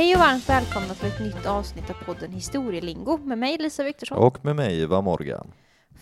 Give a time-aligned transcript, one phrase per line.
[0.00, 4.18] Hej och varmt välkomna till ett nytt avsnitt av podden Historielingo med mig Lisa Viktorsson.
[4.18, 5.52] Och med mig Eva Morgan.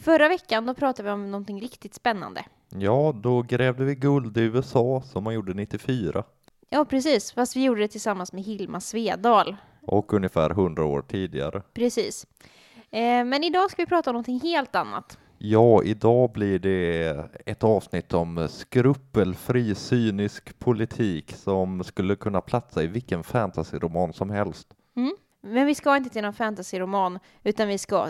[0.02, 2.44] Förra veckan då pratade vi om någonting riktigt spännande.
[2.68, 6.24] Ja, då grävde vi guld i USA som man gjorde 94
[6.70, 9.56] Ja, precis, fast vi gjorde det tillsammans med Hilma Svedal.
[9.82, 11.62] och ungefär 100 år tidigare.
[11.74, 12.26] Precis.
[12.90, 15.18] Eh, men idag ska vi prata om någonting helt annat.
[15.38, 17.16] Ja, idag blir det
[17.46, 24.68] ett avsnitt om skrupelfri cynisk politik som skulle kunna platsa i vilken fantasyroman som helst.
[24.96, 25.16] Mm.
[25.42, 28.06] Men vi ska inte till någon fantasyroman, utan vi ska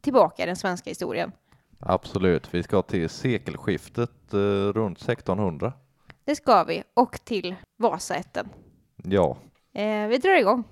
[0.00, 1.32] tillbaka i den svenska historien.
[1.80, 4.38] Absolut, vi ska till sekelskiftet eh,
[4.72, 5.72] runt 1600.
[6.24, 8.48] Det ska vi, och till Vasaätten.
[9.04, 9.36] Ja,
[9.78, 10.64] Eh, vi drar igång.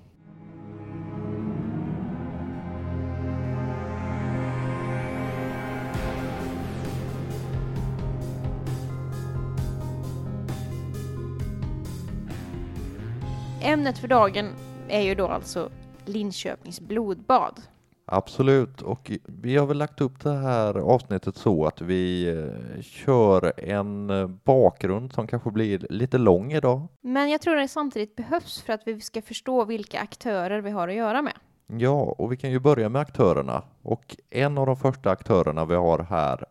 [13.67, 14.49] Ämnet för dagen
[14.87, 15.69] är ju då alltså
[16.05, 17.61] Linköpings blodbad.
[18.05, 18.81] absolut.
[18.81, 24.09] Och vi har väl lagt upp det här avsnittet så att vi eh, kör en
[24.09, 26.87] eh, bakgrund som kanske blir lite lång idag.
[27.01, 30.87] Men jag tror det samtidigt behövs för att vi ska förstå vilka aktörer vi har
[30.87, 31.33] att göra med.
[31.67, 33.63] Ja, och vi kan ju börja med aktörerna.
[33.81, 36.45] Och en av de första aktörerna vi har här,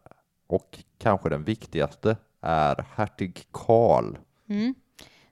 [0.46, 4.16] och kanske den viktigaste, är hertig Karl.
[4.48, 4.74] Mm.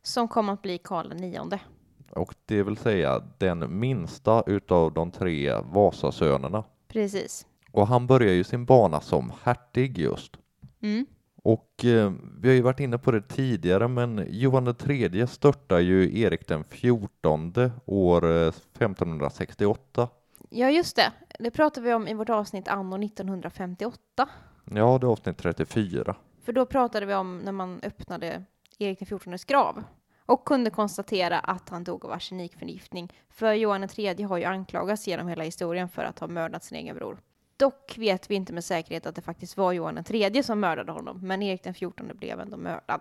[0.02, 1.62] Som kom att bli Karl IX.
[2.10, 6.64] Och det vill säga den minsta utav de tre Vasasönerna.
[6.88, 7.46] Precis.
[7.72, 10.36] Och han börjar ju sin bana som hertig just.
[10.82, 11.06] Mm.
[11.42, 15.78] Och eh, vi har ju varit inne på det tidigare, men Johan den tredje störtar
[15.78, 20.08] ju Erik den fjortonde år eh, 1568.
[20.50, 21.12] Ja, just det.
[21.38, 24.28] Det pratade vi om i vårt avsnitt anno 1958.
[24.64, 26.16] Ja, det är avsnitt 34.
[26.44, 28.44] För då pratade vi om när man öppnade
[28.78, 29.82] Erik XIVs grav
[30.26, 33.12] och kunde konstatera att han dog av arsenikförgiftning.
[33.28, 36.96] För Johan III har ju anklagats genom hela historien för att ha mördat sin egen
[36.96, 37.18] bror.
[37.56, 41.18] Dock vet vi inte med säkerhet att det faktiskt var Johan III som mördade honom,
[41.22, 43.00] men Erik XIV blev ändå mördad.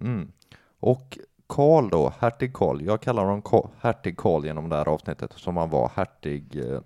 [0.00, 0.32] Mm.
[0.80, 5.32] Och Karl då, hertig Karl, jag kallar honom Ka- hertig Karl genom det här avsnittet
[5.32, 6.80] som han var hertig, eh,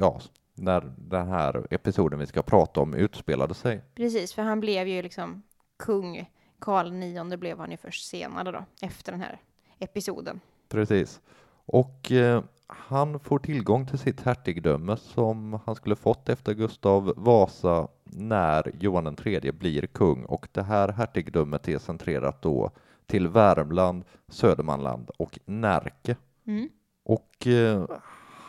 [0.00, 0.20] ja,
[0.54, 3.82] när den här episoden vi ska prata om utspelade sig.
[3.94, 5.42] Precis, för han blev ju liksom
[5.76, 6.30] kung.
[6.66, 9.40] Karl IX blev han ju först senare då, efter den här
[9.78, 10.40] episoden.
[10.68, 11.20] Precis.
[11.66, 17.88] Och eh, han får tillgång till sitt hertigdöme som han skulle fått efter Gustav Vasa
[18.04, 22.70] när Johan tredje blir kung och det här hertigdömet är centrerat då
[23.06, 26.16] till Värmland, Södermanland och Närke.
[26.46, 26.68] Mm.
[27.04, 27.84] Och eh,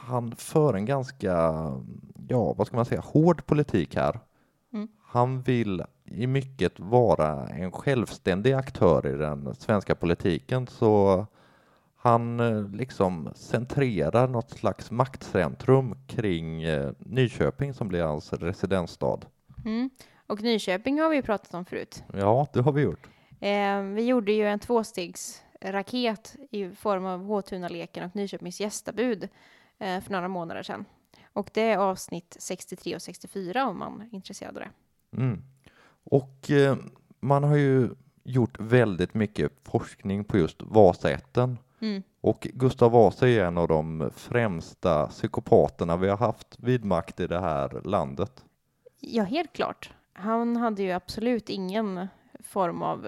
[0.08, 1.34] han för en ganska,
[2.28, 4.20] ja vad ska man säga, hård politik här.
[4.74, 4.88] Mm.
[5.02, 11.26] Han vill i mycket vara en självständig aktör i den svenska politiken så
[11.96, 19.20] han eh, liksom centrerar något slags maktcentrum kring eh, Nyköping som blir hans residensstad.
[19.66, 19.90] Mm.
[20.28, 22.04] Och Nyköping har vi pratat om förut.
[22.14, 23.08] Ja, det har vi gjort.
[23.40, 29.24] Eh, vi gjorde ju en tvåstegsraket i form av Håtunaleken och Nyköpings gästabud
[29.80, 30.86] eh, för några månader sedan.
[31.34, 34.70] Och det är avsnitt 63 och 64 om man är intresserad av det.
[35.18, 35.44] Mm.
[36.12, 36.76] Och eh,
[37.20, 37.90] man har ju
[38.24, 42.04] gjort väldigt mycket forskning på just Vasaätten Mm.
[42.22, 47.28] Och Gustav Vasa är en av de främsta psykopaterna vi har haft vid makt i
[47.28, 48.44] det här landet.
[49.00, 49.94] Ja, helt klart.
[50.14, 52.08] Han hade ju absolut ingen
[52.40, 53.08] form av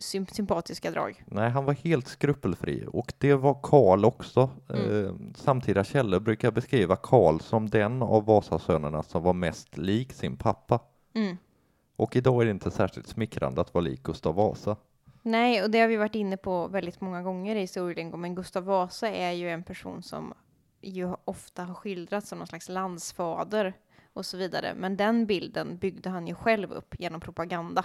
[0.00, 1.24] sym- sympatiska drag.
[1.26, 4.50] Nej, han var helt skrupelfri och det var Karl också.
[4.68, 5.04] Mm.
[5.04, 10.36] Eh, samtida källor brukar beskriva Karl som den av Vasasönerna som var mest lik sin
[10.36, 10.80] pappa.
[11.14, 11.36] Mm.
[11.96, 14.76] Och idag är det inte särskilt smickrande att vara lik Gustav Vasa.
[15.22, 18.64] Nej, och det har vi varit inne på väldigt många gånger i historien, men Gustav
[18.64, 20.34] Vasa är ju en person som
[20.80, 23.74] ju ofta har skildrats som någon slags landsfader
[24.12, 24.74] och så vidare.
[24.74, 27.84] Men den bilden byggde han ju själv upp genom propaganda.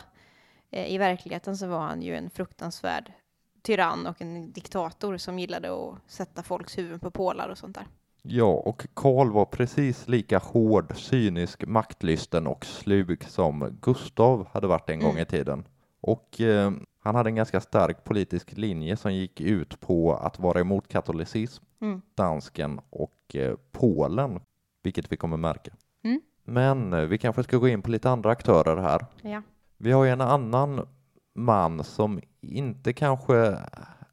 [0.69, 3.13] Eh, I verkligheten så var han ju en fruktansvärd
[3.61, 7.87] tyrann och en diktator som gillade att sätta folks huvuden på pålar och sånt där.
[8.23, 14.90] Ja, och Karl var precis lika hård, cynisk, maktlysten och slug som Gustav hade varit
[14.90, 15.22] en gång Mm.
[15.22, 15.64] i tiden.
[16.02, 20.59] Och eh, han hade en ganska stark politisk linje som gick ut på att vara
[20.59, 22.02] emot katolicism, Mm.
[22.16, 24.40] dansken och eh, Polen,
[24.84, 25.72] vilket vi kommer märka.
[26.03, 26.22] Mm.
[26.44, 29.06] Men eh, vi kanske ska gå in på lite andra aktörer här.
[29.22, 29.41] Ja.
[29.78, 30.88] Vi har ju en annan
[31.35, 33.58] man som inte kanske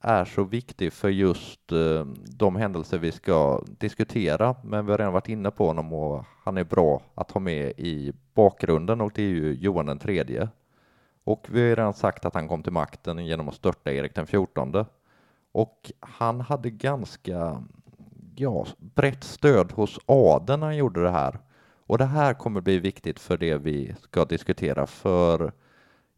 [0.08, 2.04] är så viktig för just eh,
[2.38, 6.56] de händelser vi ska diskutera, men vi har redan varit inne på honom och han
[6.56, 10.48] är bra att ha med i bakgrunden och det är ju Johan den tredje.
[11.24, 14.14] Och vi har ju redan sagt att han kom till makten genom att störta Erik
[14.14, 14.86] den fjortonde.
[15.52, 17.62] Och han hade ganska
[18.36, 21.38] ja, brett stöd hos adeln när han gjorde det här.
[21.86, 25.52] Och det här kommer bli viktigt för det vi ska diskutera, för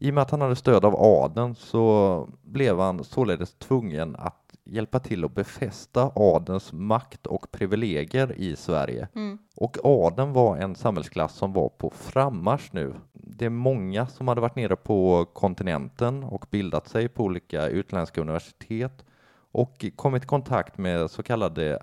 [0.01, 4.37] i och med att han hade stöd av adeln så blev han således tvungen att
[4.65, 9.09] hjälpa till att befästa adelns makt och privilegier i Sverige.
[9.15, 9.39] Mm.
[9.57, 12.95] Och adeln var en samhällsklass som var på frammarsch nu.
[13.13, 18.21] Det är många som hade varit nere på kontinenten och bildat sig på olika utländska
[18.21, 19.05] universitet
[19.53, 21.79] och kommit i kontakt med så kallade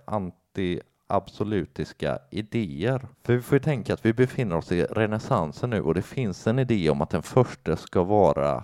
[1.07, 3.07] anti-absolutiska idéer.
[3.24, 6.48] För vi får ju tänka att vi befinner oss i renässansen nu och det finns
[6.48, 8.63] en idé om att den första ska vara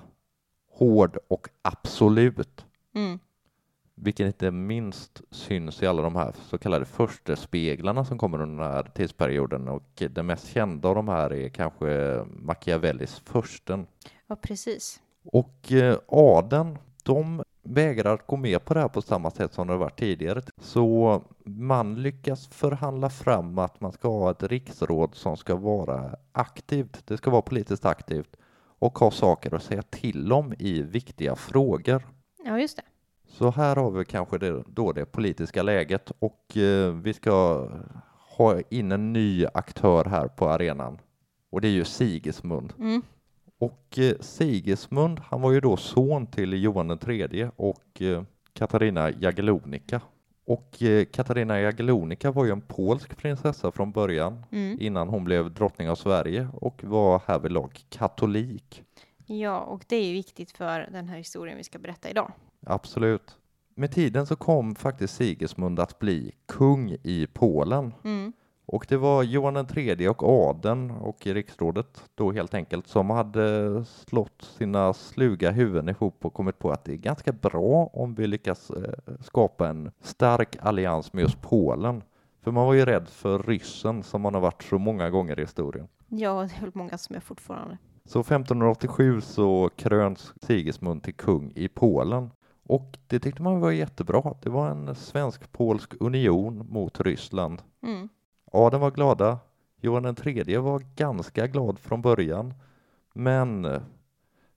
[0.72, 3.20] hård och absolut Mm.
[3.96, 8.74] vilket inte minst syns i alla de här så kallade förstespeglarna som kommer under den
[8.74, 11.86] här tidsperioden och den mest kända av de här är kanske
[12.28, 13.88] Machiavellis Försten.
[14.28, 15.02] Ja, precis.
[15.24, 19.68] Och eh, adeln, de vägrar att gå med på det här på samma sätt som
[19.68, 20.42] det varit tidigare.
[20.58, 27.08] Så man lyckas förhandla fram att man ska ha ett riksråd som ska vara aktivt,
[27.08, 28.36] det ska vara politiskt aktivt
[28.80, 32.08] och ha saker att säga till om i viktiga frågor.
[32.46, 32.84] Ja, just det.
[33.28, 37.68] Så här har vi kanske det, då det politiska läget och eh, vi ska
[38.38, 41.00] ha in en ny aktör här på arenan
[41.50, 42.74] och det är ju Sigismund.
[42.80, 43.02] Mm.
[43.64, 48.24] Och eh, Sigismund, han var ju då son till Johan tredje och eh,
[48.54, 50.02] Katarina Jagellonica.
[50.46, 54.78] Och eh, Katarina Jagellonica var ju en polsk prinsessa från början Mm.
[54.82, 58.84] innan hon blev drottning av Sverige och var härvidlag katolik.
[59.26, 62.32] Ja, och det är ju viktigt för den här historien vi ska berätta idag.
[62.66, 63.38] Absolut.
[63.76, 67.94] Med tiden så kom faktiskt Sigismund att bli kung i Polen.
[68.04, 68.34] Mm.
[68.66, 73.86] Och det var Johan den tredje och adeln och riksrådet då helt enkelt som hade
[73.86, 78.28] slått sina sluga huvuden ihop och kommit på att det är ganska bra om vi
[78.28, 82.04] lyckas eh, skapa en stark allians med just Polen.
[82.42, 85.42] För man var ju rädd för ryssen som man har varit så många gånger i
[85.42, 85.88] historien.
[86.08, 87.78] Ja, det är väl många som är fortfarande.
[88.06, 92.30] Så 1587 så kröns Sigismund till kung i Polen.
[92.64, 94.34] Och det tyckte man var jättebra.
[94.42, 97.62] Det var en svensk-polsk union mot Ryssland.
[97.84, 98.10] Mm.
[98.54, 99.40] Adeln var glada.
[99.82, 102.54] Johan den tredje var ganska glad från början.
[103.14, 103.68] Men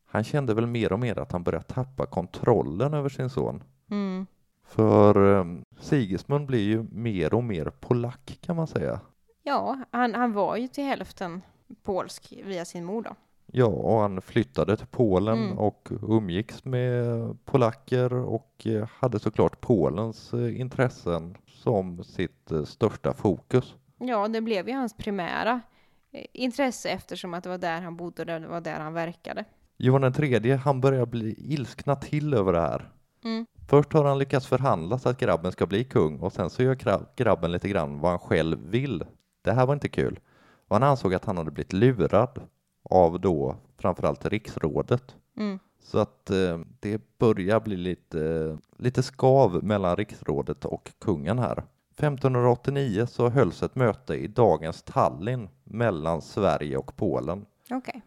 [0.06, 3.62] han kände väl mer och mer att han började tappa kontrollen över sin son.
[3.90, 4.26] Mm.
[4.64, 5.44] För eh,
[5.80, 9.00] Sigismund blir ju mer och mer polack kan man säga.
[9.42, 11.42] Ja, han, han var ju till hälften
[11.82, 13.10] polsk via sin mor då.
[13.46, 15.58] Ja, och han flyttade till Polen Mm.
[15.58, 23.14] och umgicks med polacker och eh, hade såklart Polens eh, intressen som sitt eh, största
[23.14, 23.74] fokus.
[23.98, 25.60] Ja, det blev ju hans primära
[26.12, 29.44] eh, intresse eftersom att det var där han bodde och det var där han verkade.
[29.76, 32.90] Johan den tredje, han börjar bli ilskna till över det här.
[33.24, 33.46] Mm.
[33.68, 36.74] Först har han lyckats förhandla så att grabben ska bli kung och sen så gör
[36.74, 39.04] gra- grabben lite grann vad han själv vill.
[39.42, 40.20] Det här var inte kul.
[40.68, 42.40] Och han ansåg att han hade blivit lurad
[42.82, 45.16] av då framförallt riksrådet.
[45.36, 45.58] Mm.
[45.82, 51.64] Så att eh, det börjar bli lite, lite skav mellan riksrådet och kungen här.
[51.96, 57.46] 1589 så hölls ett möte i dagens Tallinn mellan Sverige och Polen.
[57.70, 58.02] Okej.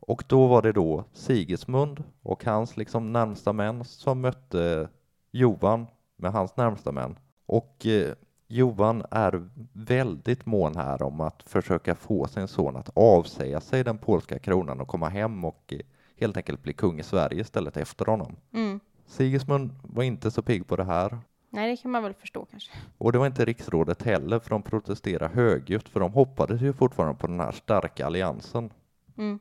[0.00, 4.88] Och då var det då Sigismund och hans liksom närmsta män som mötte
[5.30, 7.18] Johan med hans närmsta män.
[7.46, 8.14] Och eh,
[8.48, 13.98] Johan är väldigt mån här om att försöka få sin son att avsäga sig den
[13.98, 15.80] polska kronan och komma hem och eh,
[16.20, 18.36] helt enkelt bli kung i Sverige istället efter honom.
[18.52, 18.80] Mm.
[19.06, 21.18] Sigismund var inte så pigg på det här
[21.56, 22.72] Nej, det kan man väl förstå kanske.
[22.98, 27.14] och det var inte riksrådet heller för de protesterade högljutt för de hoppades ju fortfarande
[27.14, 28.72] på den här starka alliansen.
[29.18, 29.38] Mm.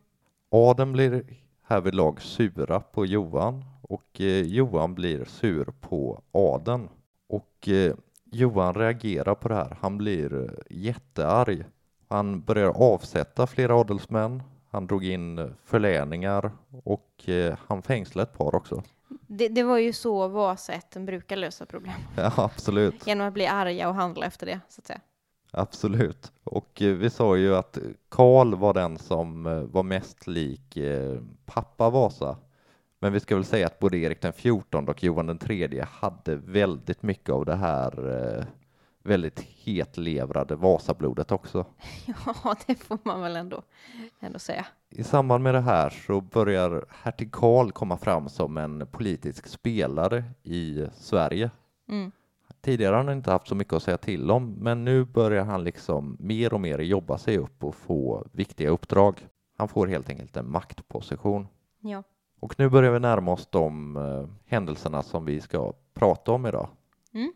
[0.49, 1.23] Adeln blir
[1.63, 6.89] härvidlag sura på Johan och eh, Johan blir sur på adeln.
[7.27, 7.93] Och eh,
[8.23, 9.77] Johan reagerar på det här.
[9.81, 11.63] Han blir eh, jättearg.
[12.07, 14.43] Han börjar avsätta flera adelsmän.
[14.71, 16.51] Han drog in eh, förläningar
[16.83, 18.83] och eh, han fängslade ett par också.
[19.07, 21.93] Det, det var ju så Vasaätten brukar lösa problem.
[22.15, 23.07] Ja, absolut.
[23.07, 25.01] Genom att bli arga och handla efter det, så att säga.
[25.51, 26.31] Absolut.
[26.43, 27.77] Och eh, vi sa ju att
[28.09, 32.37] Karl var den som eh, var mest lik eh, pappa Vasa.
[32.99, 36.35] Men vi ska väl säga att både Erik den XIV och Johan den tredje hade
[36.35, 38.45] väldigt mycket av det här
[39.05, 41.65] väldigt hetlevrade Vasablodet också.
[42.05, 43.61] Ja, det får man väl ändå,
[44.19, 44.65] ändå säga.
[44.89, 50.23] I samband med det här så börjar hertig Karl komma fram som en politisk spelare
[50.43, 51.51] i Sverige.
[51.89, 52.11] Mm.
[52.61, 55.63] Tidigare har han inte haft så mycket att säga till om, men nu börjar han
[55.63, 59.27] liksom mer och mer jobba sig upp och få viktiga uppdrag.
[59.57, 61.47] Han får helt enkelt en maktposition.
[61.79, 62.03] Ja.
[62.39, 66.67] Och nu börjar vi närma oss de eh, händelserna som vi ska prata om idag.
[67.13, 67.33] Mm.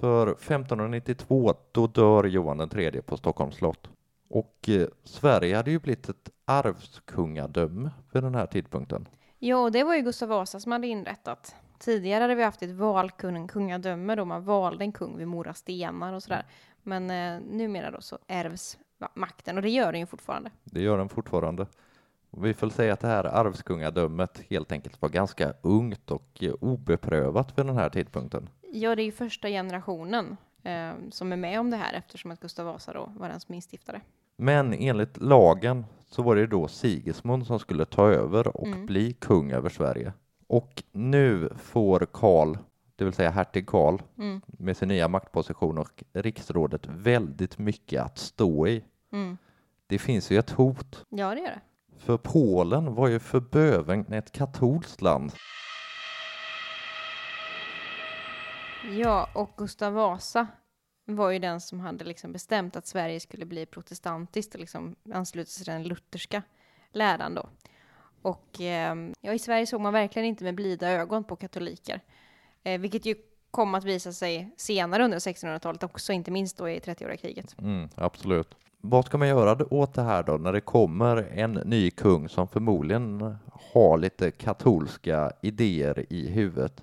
[0.00, 3.90] För 1592 då dör Johan III på Stockholms slott.
[4.28, 9.08] Och eh, Sverige hade ju blivit ett arvskungadöme vid den här tidpunkten.
[9.38, 11.54] Ja, och det var ju Gustav Vasa som hade inrättat.
[11.78, 16.22] Tidigare hade vi haft ett valkungadöme då man valde en kung vid Mora stenar och
[16.22, 16.46] sådär.
[16.82, 18.78] Men eh, numera då så ärvs
[19.14, 20.50] makten och det gör den ju fortfarande.
[20.64, 21.66] Det gör den fortfarande.
[22.30, 27.58] Vi får säga att det här arvskungadömet helt enkelt var ganska ungt och eh, obeprövat
[27.58, 28.48] vid den här tidpunkten.
[28.72, 32.40] Ja, det är ju första generationen eh, som är med om det här eftersom att
[32.40, 34.00] Gustav Vasa då var den som instiftade.
[34.36, 38.86] Men enligt lagen så var det då Sigismund som skulle ta över och Mm.
[38.86, 40.12] bli kung över Sverige.
[40.46, 42.56] Och nu får Karl,
[42.96, 48.18] det vill säga hertig Karl, Mm, med sin nya maktposition och riksrådet väldigt mycket att
[48.18, 48.84] stå i.
[49.12, 49.38] mm.
[49.86, 51.04] Det finns ju ett hot.
[51.08, 51.60] Ja, det gör det.
[51.98, 55.32] För Polen var ju för böven ett katolskt land.
[58.88, 60.46] Ja, och Gustav Vasa
[61.06, 65.50] var ju den som hade liksom bestämt att Sverige skulle bli protestantiskt och liksom ansluta
[65.50, 66.42] sig till den lutherska
[66.92, 67.48] läran då.
[68.22, 72.00] Och ehm, ja, i Sverige såg man verkligen inte med blida ögon på katoliker,
[72.62, 73.14] eh, vilket ju
[73.50, 77.56] kom att visa sig senare under 1600-talet också, inte minst då i 30-åriga kriget.
[77.58, 78.54] Mm, absolut.
[78.82, 82.48] Vad ska man göra åt det här då när det kommer en ny kung som
[82.48, 83.36] förmodligen
[83.72, 86.82] har lite katolska idéer i huvudet?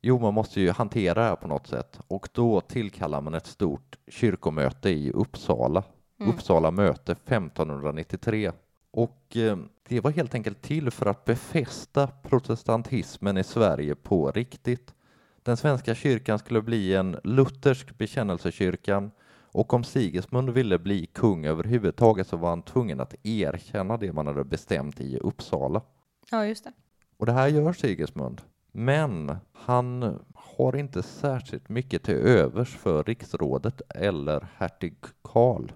[0.00, 3.46] Jo, man måste ju hantera det här på något sätt och då tillkallar man ett
[3.46, 5.84] stort kyrkomöte i Uppsala.
[6.20, 6.32] Mm.
[6.32, 8.52] Uppsala möte 1593.
[8.90, 14.94] Och eh, det var helt enkelt till för att befästa protestantismen i Sverige på riktigt.
[15.42, 19.10] Den svenska kyrkan skulle bli en luthersk bekännelsekyrkan
[19.52, 24.26] och om Sigismund ville bli kung överhuvudtaget så var han tvungen att erkänna det man
[24.26, 25.82] hade bestämt i Uppsala.
[26.30, 26.72] Ja, just det.
[27.16, 28.40] Och det här gör Sigismund.
[28.78, 35.72] Men han har inte särskilt mycket till övers för riksrådet eller hertig Karl.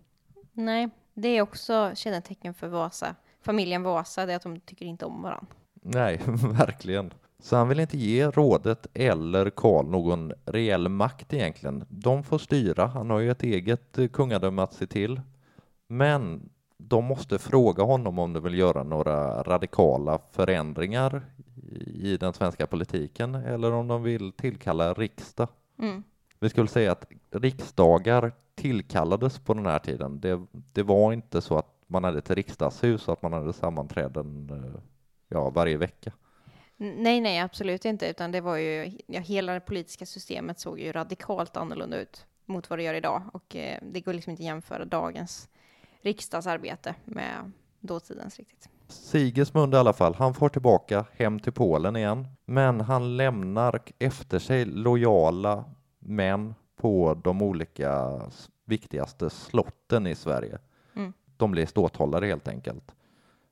[0.52, 3.14] Nej, det är också kännetecken för Vasa.
[3.40, 5.46] Familjen Vasa, det är att de tycker inte om varandra.
[5.74, 6.20] Nej,
[6.58, 7.12] verkligen.
[7.38, 11.84] Så han vill inte ge rådet eller Karl någon reell makt egentligen.
[11.88, 15.20] De får styra, han har ju ett eget eh, kungadöme att se till.
[15.88, 21.22] Men de måste fråga honom om de vill göra några radikala förändringar
[21.94, 25.48] i den svenska politiken eller om de vill tillkalla riksdag.
[25.78, 26.02] Mm.
[26.40, 30.20] Vi skulle säga att riksdagar tillkallades på den här tiden.
[30.20, 34.50] Det, det var inte så att man hade ett riksdagshus och att man hade sammanträden
[34.50, 34.80] eh,
[35.28, 36.12] ja, varje vecka.
[36.76, 40.92] Nej, nej, absolut inte, utan det var ju, ja, hela det politiska systemet såg ju
[40.92, 44.46] radikalt annorlunda ut mot vad det gör idag och eh, det går liksom inte att
[44.46, 45.48] jämföra dagens
[46.00, 48.68] riksdagsarbete med dåtidens riktigt.
[48.92, 54.38] Sigismund i alla fall, han får tillbaka hem till Polen igen, men han lämnar efter
[54.38, 55.64] sig lojala
[55.98, 58.20] män på de olika
[58.64, 60.58] viktigaste slotten i Sverige.
[60.96, 61.12] Mm.
[61.36, 62.94] De blir ståthållare helt enkelt.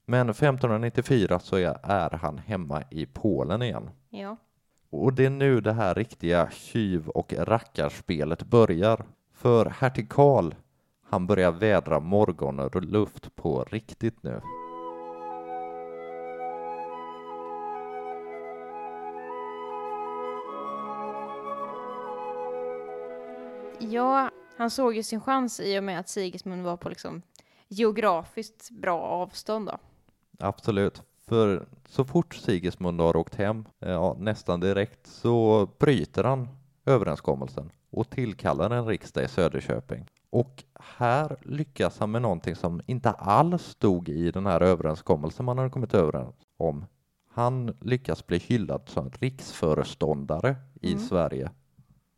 [0.06, 3.90] Men 1594 så är, han hemma i Polen igen.
[4.09, 4.37] Ja,
[4.90, 9.04] Och det är nu det här riktiga tjuv och rackarspelet börjar.
[9.32, 10.54] För hertig Karl,
[11.02, 14.40] han börjar vädra morgoner och luft på riktigt nu.
[23.80, 27.22] Ja, han såg ju sin chans i och med att Sigismund var på liksom
[27.68, 29.78] geografiskt bra avstånd då.
[30.38, 31.02] Absolut.
[31.28, 36.49] För så fort Sigismund har åkt hem, ja, nästan direkt, så bryter han
[36.87, 40.06] överenskommelsen och tillkallar en riksdag i Söderköping.
[40.30, 45.58] Och här lyckas han med någonting som inte alls stod i den här överenskommelsen man
[45.58, 46.84] hade kommit överens om.
[47.32, 51.04] Han lyckas bli hyllad som riksföreståndare i Mm.
[51.04, 51.50] Sverige.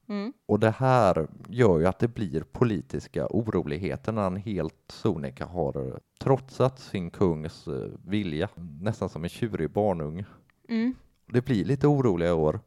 [0.09, 0.33] Mm.
[0.47, 6.01] Och det här gör ju att det blir politiska oroligheter när han helt sonika har
[6.21, 8.49] trotsat sin kungs eh, vilja,
[8.81, 10.25] nästan som en tjurig barnunge.
[10.69, 10.95] Mm.
[11.27, 12.61] Det blir lite oroliga år.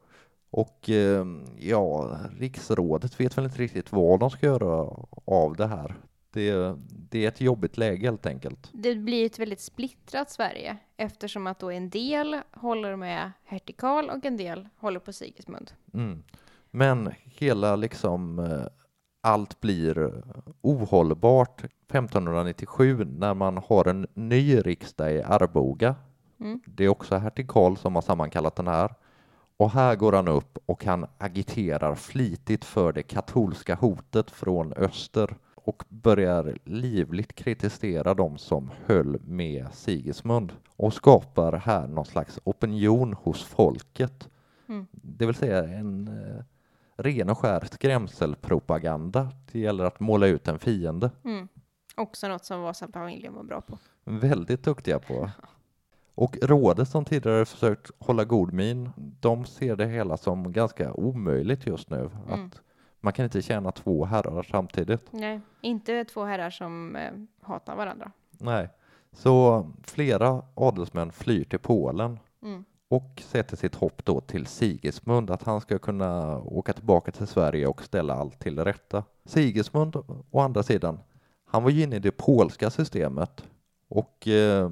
[0.49, 1.25] Och eh,
[1.59, 4.89] ja, riksrådet vet väl inte riktigt vad de ska göra
[5.25, 5.95] av det här.
[6.31, 6.75] Det,
[7.09, 8.69] det är ett jobbigt läge helt enkelt.
[8.73, 14.09] Det blir ett väldigt splittrat Sverige eftersom att då en del håller med hertig Karl
[14.09, 15.71] och en del håller på Sigismund.
[15.93, 16.23] Mm.
[16.75, 18.65] Men hela liksom eh,
[19.21, 20.23] allt blir
[20.61, 25.95] ohållbart 1597 när man har en ny riksdag i Arboga.
[26.39, 26.61] Mm.
[26.65, 28.93] Det är också hertig Karl som har sammankallat den här.
[29.57, 35.35] Och här går han upp och han agiterar flitigt för det katolska hotet från öster.
[35.55, 43.13] och börjar livligt kritisera de som höll med Sigismund och skapar här någon slags opinion
[43.13, 44.29] hos folket.
[44.67, 44.87] Mm.
[44.91, 46.43] Det vill säga en eh,
[46.95, 49.31] ren och skär skrämselpropaganda.
[49.51, 51.11] Det gäller att måla ut en fiende.
[51.23, 51.47] Mm.
[51.95, 53.77] Också något som Vasafamiljen var bra på.
[54.03, 55.29] Väldigt duktiga på.
[56.15, 61.67] Och rådet som tidigare försökt hålla god min, de ser det hela som ganska omöjligt
[61.67, 62.09] just nu.
[62.27, 62.45] Mm.
[62.45, 62.61] Att
[62.99, 65.07] man kan inte tjäna två herrar samtidigt.
[65.11, 67.11] Nej, inte två herrar som eh,
[67.41, 68.11] hatar varandra.
[68.31, 68.69] Nej.
[69.11, 72.65] Så flera adelsmän flyr till Polen Mm.
[72.89, 77.67] Och sätter sitt hopp då till Sigismund, att han ska kunna åka tillbaka till Sverige
[77.67, 79.03] och ställa allt till rätta.
[79.25, 79.95] Sigismund,
[80.31, 80.99] å andra sidan,
[81.45, 83.43] han var ju inne i det polska systemet
[83.87, 84.71] och eh,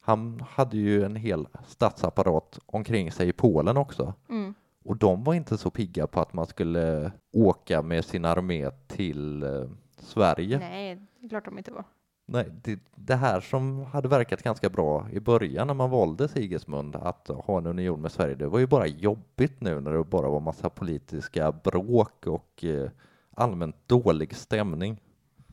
[0.00, 4.14] han hade ju en hel statsapparat omkring sig i Polen också.
[4.28, 4.54] Mm.
[4.84, 9.42] Och de var inte så pigga på att man skulle åka med sin armé till
[9.42, 9.50] eh,
[9.98, 10.58] Sverige.
[10.58, 11.84] Nej, det är klart de inte var.
[12.30, 16.96] Nej, det, det här som hade verkat ganska bra i början när man valde Sigismund
[16.96, 20.28] att ha en union med Sverige, det var ju bara jobbigt nu när det bara
[20.28, 22.90] var massa politiska bråk och eh,
[23.34, 25.00] allmänt dålig stämning.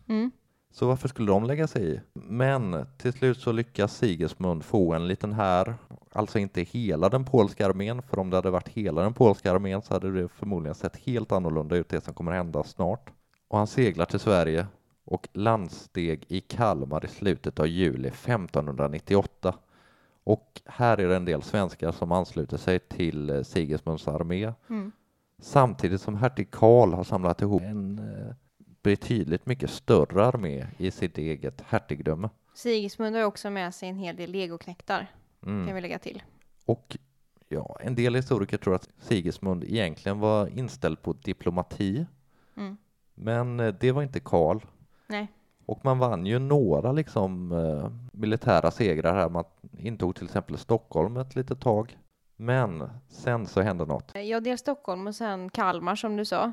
[0.07, 0.31] Mm.
[0.71, 2.01] Så varför skulle de lägga sig i?
[2.13, 5.75] Men till slut så lyckas Sigismund få en liten här,
[6.11, 9.81] alltså inte hela den polska armén, för om det hade varit hela den polska armén
[9.81, 13.09] så hade det förmodligen sett helt annorlunda ut det som kommer hända snart.
[13.47, 14.67] Och han seglar till Sverige
[15.05, 19.55] och landsteg i Kalmar i slutet av juli 1598.
[20.23, 24.91] Och här är det en del svenskar som ansluter sig till eh, Sigismunds armé Mm.
[25.39, 28.35] samtidigt som hertig Karl har samlat ihop en eh,
[28.81, 32.29] betydligt mycket större armé i sitt eget hertigdöme.
[32.53, 35.07] Sigismund har också med sig en hel del legoknektar,
[35.45, 35.65] Mm.
[35.65, 36.23] kan vi lägga till.
[36.65, 36.97] Och
[37.49, 42.05] ja, en del historiker tror att Sigismund egentligen var inställd på diplomati,
[42.57, 42.77] Mm.
[43.15, 44.59] men eh, det var inte Karl.
[45.07, 45.27] Nej.
[45.65, 49.29] Och man vann ju några liksom eh, militära segrar här.
[49.29, 49.43] Man
[49.79, 51.97] intog till exempel Stockholm ett litet tag.
[52.35, 54.11] Men sen så hände något.
[54.15, 56.51] Ja, dels Stockholm och sen Kalmar som du sa.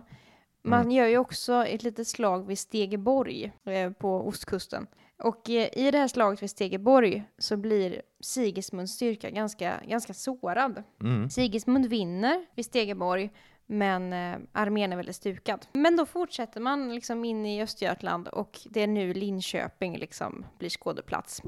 [0.65, 0.91] Man Mm.
[0.91, 4.87] gör ju också ett litet slag vid Stegeborg eh, på ostkusten.
[5.19, 10.83] Och eh, i det här slaget vid Stegeborg så blir Sigismunds styrka ganska, ganska sårad.
[11.01, 11.31] Mm.
[11.31, 13.31] Sigismund vinner vid Stegeborg,
[13.67, 15.67] men eh, armén är väldigt stukad.
[15.73, 20.71] Men då fortsätter man liksom in i Östergötland och det är nu Linköping liksom blir
[20.71, 21.43] skådeplats.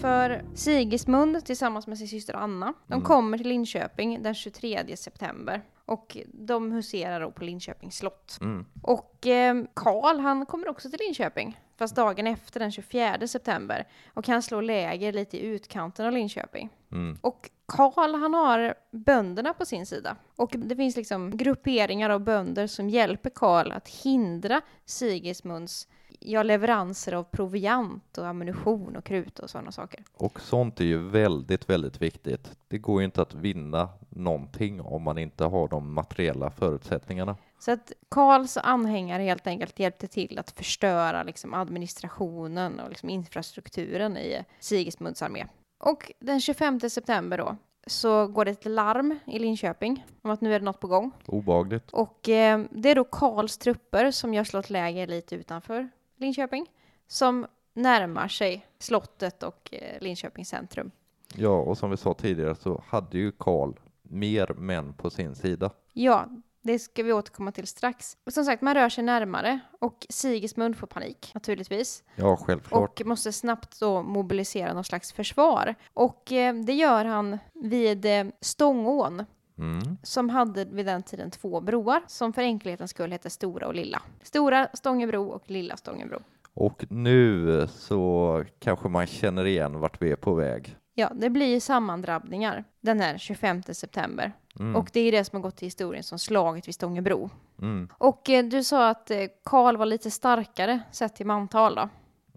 [0.00, 3.04] För Sigismund tillsammans med sin syster Anna, de Mm.
[3.04, 8.38] kommer till Linköping den 23 september och de huserar då på Linköpings slott.
[8.40, 8.66] Mm.
[8.82, 13.86] Och eh, Karl, han kommer också till Linköping, fast dagen efter den 24 september.
[14.14, 16.70] Och han slår läger lite i utkanten av Linköping.
[16.92, 17.18] Mm.
[17.20, 20.16] Och Karl, han har bönderna på sin sida.
[20.36, 25.88] Och det finns liksom grupperingar av bönder som hjälper Karl att hindra Sigismunds
[26.20, 30.04] ja, leveranser av proviant och ammunition och krut och sådana saker.
[30.12, 32.58] Och sånt är ju väldigt, väldigt viktigt.
[32.68, 37.36] Det går ju inte att vinna någonting om man inte har de materiella förutsättningarna.
[37.58, 44.16] Så att Karls anhängare helt enkelt hjälpte till att förstöra liksom administrationen och liksom infrastrukturen
[44.16, 45.46] i Sigismunds armé.
[45.78, 50.54] Och den 25 september då så går det ett larm i Linköping om att nu
[50.54, 51.10] är det något på gång.
[51.26, 51.90] Obagligt.
[51.90, 56.66] Och eh, det är då Karls trupper som gör slått läger lite utanför Linköping
[57.06, 60.90] som närmar sig slottet och eh, Linköpings centrum.
[61.34, 65.70] Ja, och som vi sa tidigare så hade ju Karl mer män på sin sida.
[65.92, 66.28] Ja,
[66.68, 68.16] det ska vi återkomma till strax.
[68.26, 73.00] Och som sagt, man rör sig närmare och Sigismund får panik naturligtvis Ja, självklart.
[73.00, 75.74] och måste snabbt då mobilisera någon slags försvar.
[75.94, 79.24] Och eh, det gör han vid eh, Stångån
[79.58, 79.80] Mm.
[80.02, 84.02] som hade vid den tiden två broar som för enkelhetens skull hette Stora och Lilla.
[84.22, 86.20] Stora Stångebro och Lilla Stångebro.
[86.54, 90.76] Och nu så kanske man känner igen vart vi är på väg.
[90.98, 94.32] Ja, det blir sammandrabbningar den här 25 september.
[94.60, 94.76] Mm.
[94.76, 97.30] Och det är det som har gått till historien som slaget vid Stångebro.
[97.62, 97.88] Mm.
[97.98, 101.88] Och eh, du sa att eh, Karl var lite starkare sett till mantal då.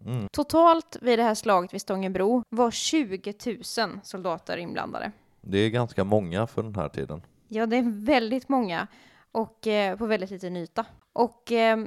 [0.05, 0.27] Mm.
[0.31, 5.11] Totalt vid det här slaget vid Stångebro var 20 000 soldater inblandade.
[5.41, 7.21] Det är ganska många för den här tiden.
[7.47, 8.87] Ja, det är väldigt många
[9.31, 10.85] och eh, på väldigt liten yta.
[11.13, 11.85] Och eh,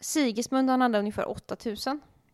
[0.00, 1.76] Sigismund han hade ungefär 8 000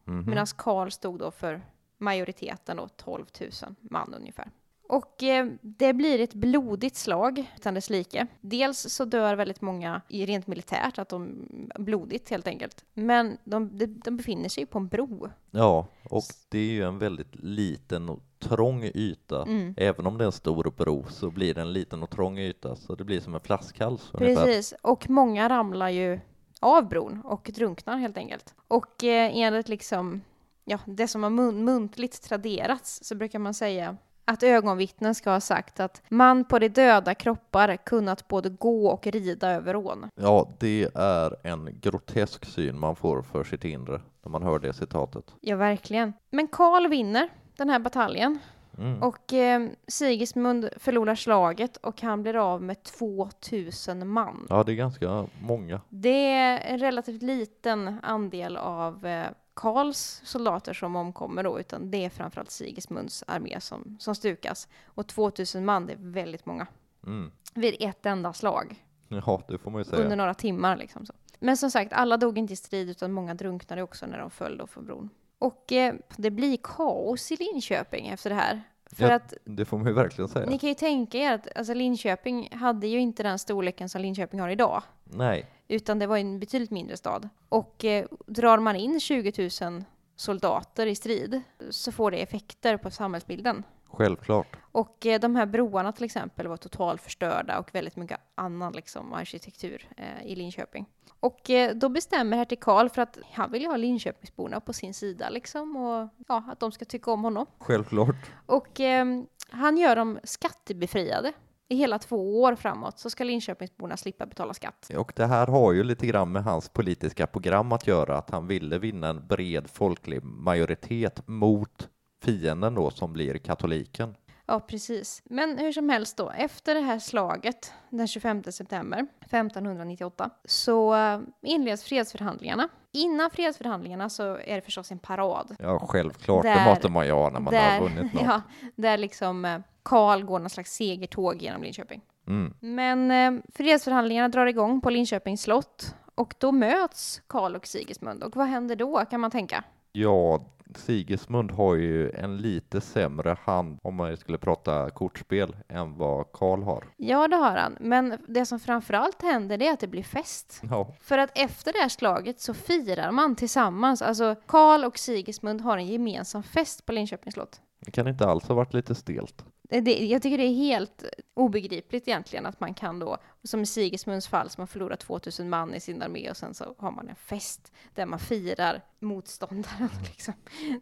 [0.08, 0.24] Mhm.
[0.26, 1.62] medan Karl stod då för
[1.98, 4.50] majoriteten då 12 000 man ungefär.
[4.88, 8.26] Och eh, det blir ett blodigt slag utan dess like.
[8.40, 12.84] Dels så dör väldigt många i rent militärt, att de blodigt helt enkelt.
[12.94, 15.28] Men de, de, de befinner sig på en bro.
[15.50, 19.42] Ja, och det är ju en väldigt liten och trång yta.
[19.42, 19.74] Mm.
[19.76, 22.76] Även om det är en stor bro så blir det en liten och trång yta,
[22.76, 24.44] så det blir som en flaskhals ungefär.
[24.44, 26.20] Precis, och många ramlar ju
[26.60, 28.54] av bron och drunknar helt enkelt.
[28.68, 30.22] Och eh, enligt liksom,
[30.68, 35.40] ja, det som har mun- muntligt traderats så brukar man säga att ögonvittnen ska ha
[35.40, 40.08] sagt att man på de döda kroppar kunnat både gå och rida över ån.
[40.14, 44.72] Ja, det är en grotesk syn man får för sitt inre när man hör det
[44.72, 45.34] citatet.
[45.40, 46.12] Ja, verkligen.
[46.30, 48.38] Men Karl vinner den här bataljen
[48.78, 49.02] Mm.
[49.02, 54.46] och eh, Sigismund förlorar slaget och han blir av med 2000 man.
[54.50, 55.80] Ja, det är ganska många.
[55.88, 62.04] Det är en relativt liten andel av eh, Karls soldater som omkommer då, utan det
[62.04, 64.68] är framförallt Sigismunds armé som, som stukas.
[64.86, 66.66] Och 2000 man, det är väldigt många.
[67.06, 67.30] Mm.
[67.54, 70.02] Vid ett enda slag, Ja, det får man ju säga.
[70.02, 71.06] under några timmar liksom.
[71.06, 71.12] Så.
[71.38, 74.56] Men som sagt, alla dog inte i strid, utan många drunknade också när de föll
[74.58, 75.10] då från bron.
[75.38, 78.62] Och eh, det blir kaos i Linköping efter det här.
[78.92, 79.14] För Ja.
[79.14, 80.46] att Det får man ju verkligen säga.
[80.46, 84.40] ni kan ju tänka er att alltså, Linköping hade ju inte den storleken som Linköping
[84.40, 84.82] har idag.
[85.04, 87.28] Nej, utan det var en betydligt mindre stad.
[87.48, 89.84] Och eh, drar man in 20 000
[90.16, 93.62] soldater i strid så får det effekter på samhällsbilden.
[93.96, 94.56] Självklart.
[94.72, 99.12] Och eh, de här broarna till exempel var totalt förstörda och väldigt mycket annan liksom,
[99.12, 100.86] arkitektur eh, i Linköping.
[101.20, 104.94] Och eh, då bestämmer hertig Karl för att han vill ju ha Linköpingsborna på sin
[104.94, 107.46] sida liksom och ja, att de ska tycka om honom.
[107.58, 108.16] Självklart.
[108.46, 109.06] Och eh,
[109.50, 111.32] han gör dem skattebefriade.
[111.68, 114.90] I hela två år framåt så ska Linköpingsborna slippa betala skatt.
[114.96, 118.46] Och det här har ju lite grann med hans politiska program att göra, att han
[118.46, 121.88] ville vinna en bred folklig majoritet mot
[122.22, 124.16] fienden då som blir katoliken.
[124.46, 125.22] Ja, precis.
[125.24, 131.20] Men hur som helst då, efter det här slaget den 25 september 1598 så eh,
[131.42, 132.68] inleds fredsförhandlingarna.
[132.92, 135.56] Innan fredsförhandlingarna så är det förstås en parad.
[135.58, 138.22] Ja, självklart, Där- det måste man ju ha när man där, har vunnit något.
[138.26, 138.42] ja,
[138.76, 142.00] där liksom eh, Karl går någon slags segertåg genom Linköping.
[142.26, 142.54] Mm.
[142.60, 148.22] Men eh, fredsförhandlingarna drar igång på Linköpings slott och då möts Karl och Sigismund.
[148.22, 149.64] Och vad händer då kan man tänka?
[149.92, 150.44] Ja,
[150.78, 156.62] Sigismund har ju en lite sämre hand om man skulle prata kortspel än vad Karl
[156.62, 156.84] har.
[156.96, 157.76] Ja, det har han.
[157.80, 160.60] Men det som framförallt händer är att det blir fest.
[160.70, 164.02] Ja, För att efter det här slaget så firar man tillsammans.
[164.02, 167.60] Alltså Karl och Sigismund har en gemensam fest på Linköpings slott.
[167.78, 169.44] Det kan inte alls ha varit lite stelt.
[169.68, 173.66] Det, det, jag tycker det är helt obegripligt egentligen att man kan då, som i
[173.66, 177.08] Sigismunds fall som har förlorat 2000 man i sin armé och sen så har man
[177.08, 179.88] en fest där man firar motståndaren.
[180.04, 180.34] Liksom.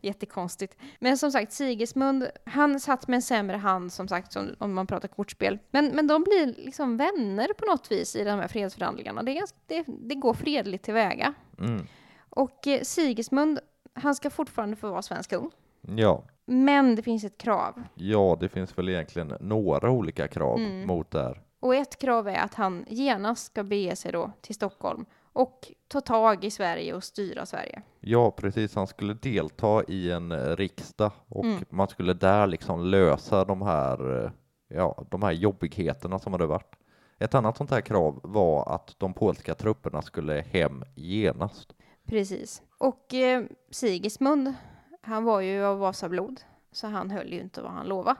[0.03, 0.77] Jättekonstigt.
[1.01, 4.87] Men som sagt, Sigismund, han satt med en sämre hand som sagt, som, om man
[4.87, 5.59] pratar kortspel.
[5.71, 9.23] Men, men de blir liksom vänner på något vis i de här fredsförhandlingarna.
[9.23, 11.35] Det, ganska, det, det går fredligt tillväga.
[11.59, 11.87] Mm.
[12.31, 13.59] Och eh, Sigismund,
[13.93, 15.51] han ska fortfarande få vara svensk kung.
[15.89, 17.83] Ja, Men det finns ett krav.
[17.95, 20.87] ja, det finns väl egentligen några olika krav Mm.
[20.87, 21.41] mot det här.
[21.61, 26.01] Och ett krav är att han genast ska bege sig då till Stockholm och ta
[26.01, 27.83] tag i Sverige och styra Sverige.
[28.01, 28.75] Ja, precis.
[28.75, 31.65] Han skulle delta i en eh, riksdag och Mm.
[31.71, 34.31] man skulle där liksom lösa de här, eh,
[34.69, 36.73] ja, de här jobbigheterna som hade varit.
[37.19, 41.73] Ett annat sånt här krav var att de polska trupperna skulle hem genast.
[42.07, 42.63] Precis.
[42.79, 44.55] Och eh, Sigismund,
[45.05, 46.41] han var ju av Vasablod,
[46.73, 48.17] så han höll ju inte vad han lovade.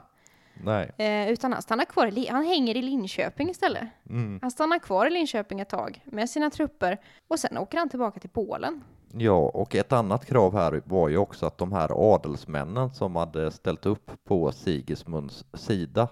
[0.63, 0.91] Nej.
[0.97, 3.83] Eh, utan han stannar kvar i, han hänger i Linköping istället.
[4.09, 4.39] Mm.
[4.41, 8.19] Han stannar kvar i Linköping ett tag med sina trupper och sen åker han tillbaka
[8.19, 8.83] till Polen.
[9.11, 13.51] Ja, och ett annat krav här var ju också att de här adelsmännen som hade
[13.51, 16.07] ställt upp på Sigismunds sida,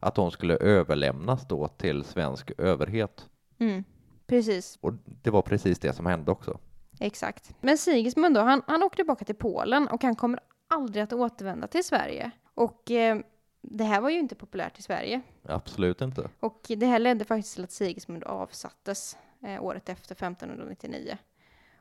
[0.00, 3.28] att de skulle överlämnas då till svensk överhet.
[3.58, 3.84] Mm.
[4.26, 6.58] Precis, Och det var precis det som hände också.
[7.00, 7.54] Exakt.
[7.60, 11.66] Men Sigismund då, han, han åker tillbaka till Polen och han kommer aldrig att återvända
[11.66, 12.30] till Sverige.
[12.54, 13.18] Och eh,
[13.62, 15.20] det här var ju inte populärt i Sverige.
[15.44, 16.28] Absolut inte.
[16.40, 21.18] Och det här ledde faktiskt till att Sigismund avsattes eh, året efter 1599.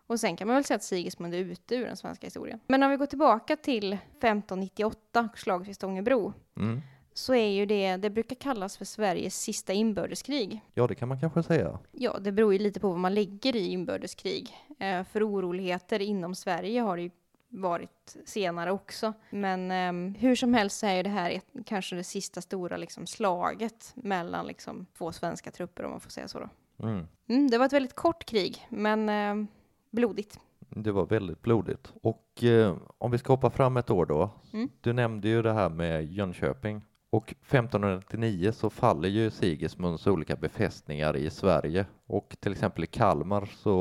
[0.07, 2.59] Och sen kan man väl säga att Sigismund är ute ur den svenska historien.
[2.67, 6.81] Men om vi går tillbaka till 1598, slaget vid Stångebro, Mm.
[7.17, 10.61] Så är ju det, det brukar kallas för Sveriges sista inbördeskrig.
[10.73, 11.79] Ja, det kan man kanske säga.
[11.91, 14.57] Ja, det beror ju lite på vad man lägger i inbördeskrig.
[14.79, 17.09] Eh, för oroligheter inom Sverige har det ju
[17.49, 19.13] varit senare också.
[19.29, 22.77] Men ehm, hur som helst så är ju det här ett, kanske det sista stora
[22.77, 26.39] liksom, slaget mellan liksom, två svenska trupper om man får säga så.
[26.39, 26.49] Då.
[26.87, 27.07] Mm.
[27.27, 29.47] Mm, det var ett väldigt kort krig, men ehm,
[29.91, 30.39] blodigt.
[30.59, 31.93] Det var väldigt blodigt.
[32.01, 34.29] Och eh, om vi ska hoppa fram ett år då.
[34.53, 34.69] Mm.
[34.81, 36.81] Du nämnde ju det här med Jönköping.
[37.09, 43.45] Och 1599 så faller ju Sigismunds olika befästningar i Sverige och till exempel i Kalmar
[43.45, 43.77] så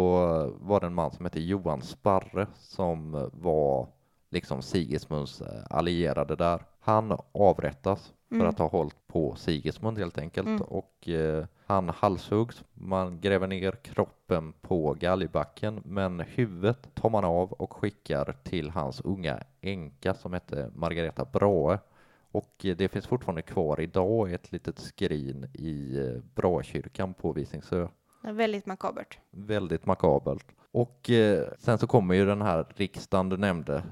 [0.61, 3.89] var det en man som hette Johan Sparre som var
[4.31, 6.63] liksom Sigismunds eh, allierade där.
[6.81, 8.47] Han avrättas för Mm.
[8.49, 10.63] att ha hållit på Sigismund helt enkelt Mm.
[10.63, 12.65] och eh, han halshuggs.
[12.75, 19.01] Man gräver ner kroppen på galgbacken men huvudet tar man av och skickar till hans
[19.01, 21.79] unga änka som hette Margareta Brahe.
[22.37, 27.89] Och det finns fortfarande kvar idag ett litet skrin i eh, Braekyrkan på Visingsö.
[28.23, 29.19] Väldigt makabert.
[29.31, 30.45] Väldigt makabert.
[30.73, 33.83] Och eh, sen så kommer ju den här riksdagen du nämnde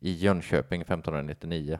[0.00, 1.78] i Jönköping 1599.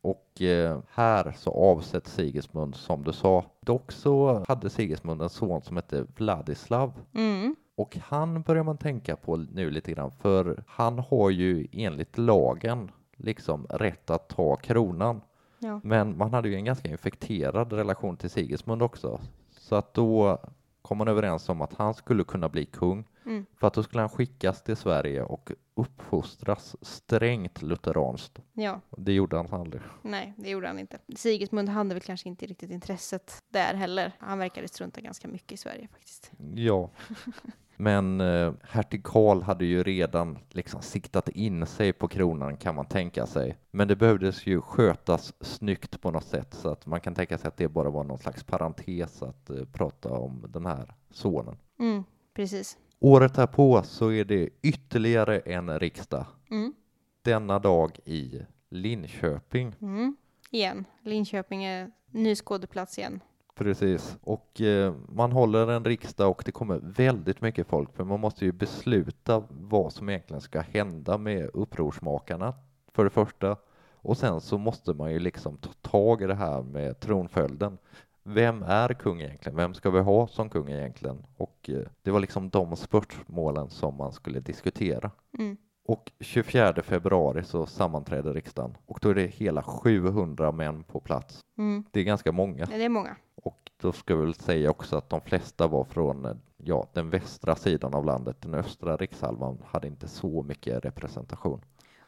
[0.00, 3.44] Och eh, här så avsätts Sigismund som du sa.
[3.60, 6.92] Dock så hade Sigismund en son som hette Vladislav.
[7.14, 7.56] Mm.
[7.76, 12.90] Och han börjar man tänka på nu lite grann, för han har ju enligt lagen
[13.16, 15.20] liksom rätt att ta kronan.
[15.58, 15.80] Ja.
[15.84, 19.20] Men man hade ju en ganska infekterad relation till Sigismund också.
[19.50, 20.38] Så att då
[20.82, 23.04] kom man överens om att han skulle kunna bli kung.
[23.26, 23.46] Mm.
[23.56, 28.38] För att då skulle han skickas till Sverige och uppfostras strängt lutheranskt.
[28.52, 29.82] ja, Det gjorde han aldrig.
[30.02, 30.98] nej, det gjorde han inte.
[31.16, 34.12] Sigismund hade väl kanske inte riktigt intresset där heller.
[34.18, 36.30] Han verkade strunta ganska mycket i Sverige faktiskt.
[36.54, 36.90] Ja.
[37.76, 42.86] Men eh, hertig Karl hade ju redan liksom siktat in sig på kronan kan man
[42.86, 43.58] tänka sig.
[43.70, 47.48] Men det behövdes ju skötas snyggt på något sätt så att man kan tänka sig
[47.48, 51.56] att det bara var någon slags parentes att eh, prata om den här sonen.
[51.78, 52.78] Mm, precis.
[52.98, 56.26] Året därpå så är det ytterligare en riksdag.
[56.50, 56.74] Mm.
[57.22, 59.74] Denna dag i Linköping.
[59.80, 60.16] Mm.
[60.50, 63.20] Igen, Linköping är ny skådeplats igen.
[63.58, 68.20] Precis, och eh, man håller en riksdag och det kommer väldigt mycket folk för man
[68.20, 72.54] måste ju besluta vad som egentligen ska hända med upprorsmakarna
[72.92, 73.56] för det första
[73.96, 77.78] och sen så måste man ju liksom ta tag i det här med tronföljden.
[78.22, 79.56] Vem är kung egentligen?
[79.56, 81.26] Vem ska vi ha som kung egentligen?
[81.36, 85.10] Och eh, det var liksom de spörsmålen som man skulle diskutera.
[85.38, 85.56] Mm.
[85.88, 91.40] Och 24 februari så sammanträder riksdagen och då är det hela 700 män på plats.
[91.58, 91.84] Mm.
[91.90, 92.66] Det är ganska många.
[92.66, 93.16] Det är många.
[93.34, 97.56] Och då ska vi väl säga också att de flesta var från ja, den västra
[97.56, 98.36] sidan av landet.
[98.40, 101.60] Den östra rikshalvan hade inte så mycket representation.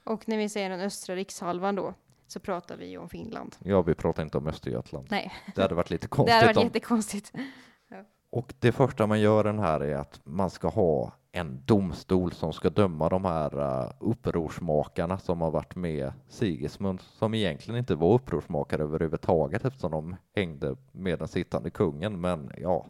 [0.04, 1.94] Och när vi säger den östra rikshalvan då,
[2.26, 3.56] så pratar vi ju om Finland.
[3.58, 5.06] Ja, vi pratar inte om Östergötland.
[5.10, 6.34] Nej, Det hade varit lite det konstigt.
[6.34, 6.62] hade varit om...
[6.64, 7.32] jättekonstigt.
[8.30, 12.52] Och det första man gör den här är att man ska ha en domstol som
[12.52, 18.14] ska döma de här uh, upprorsmakarna som har varit med Sigismund, som egentligen inte var
[18.14, 22.20] upprorsmakare överhuvudtaget eftersom de hängde med den sittande kungen.
[22.20, 22.86] Men ja,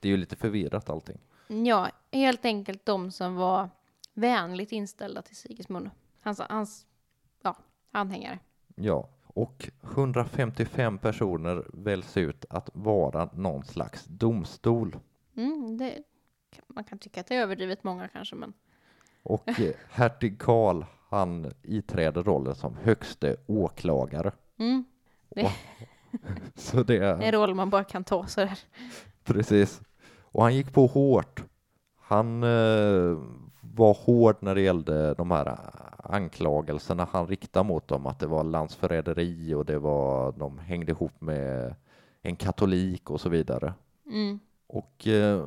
[0.00, 1.18] det är ju lite förvirrat allting.
[1.48, 3.68] Ja, helt enkelt de som var
[4.14, 5.90] vänligt inställda till Sigismund.
[6.20, 6.86] Hans, hans
[7.42, 7.56] ja,
[7.92, 8.38] anhängare.
[8.74, 14.96] Ja, och 155 personer väljs ut att vara någon slags domstol.
[15.36, 15.98] Mm, det,
[16.74, 18.52] man kan tycka att det är överdrivet många kanske, men
[19.22, 24.32] Och eh, hertig Karl, han iträder rollen som högste åklagare.
[24.58, 24.84] mm,
[26.54, 28.58] Så det det är en roll man bara kan ta sådär.
[29.24, 29.80] precis.
[30.22, 31.44] Och han gick på hårt.
[31.96, 33.18] Han eh,
[33.60, 35.58] var hård när det gällde de här
[36.04, 41.20] anklagelserna han riktade mot dem, att det var landsförräderi och det var, de hängde ihop
[41.20, 41.74] med
[42.22, 43.74] en katolik och så vidare.
[44.06, 45.44] Mm, Och eh,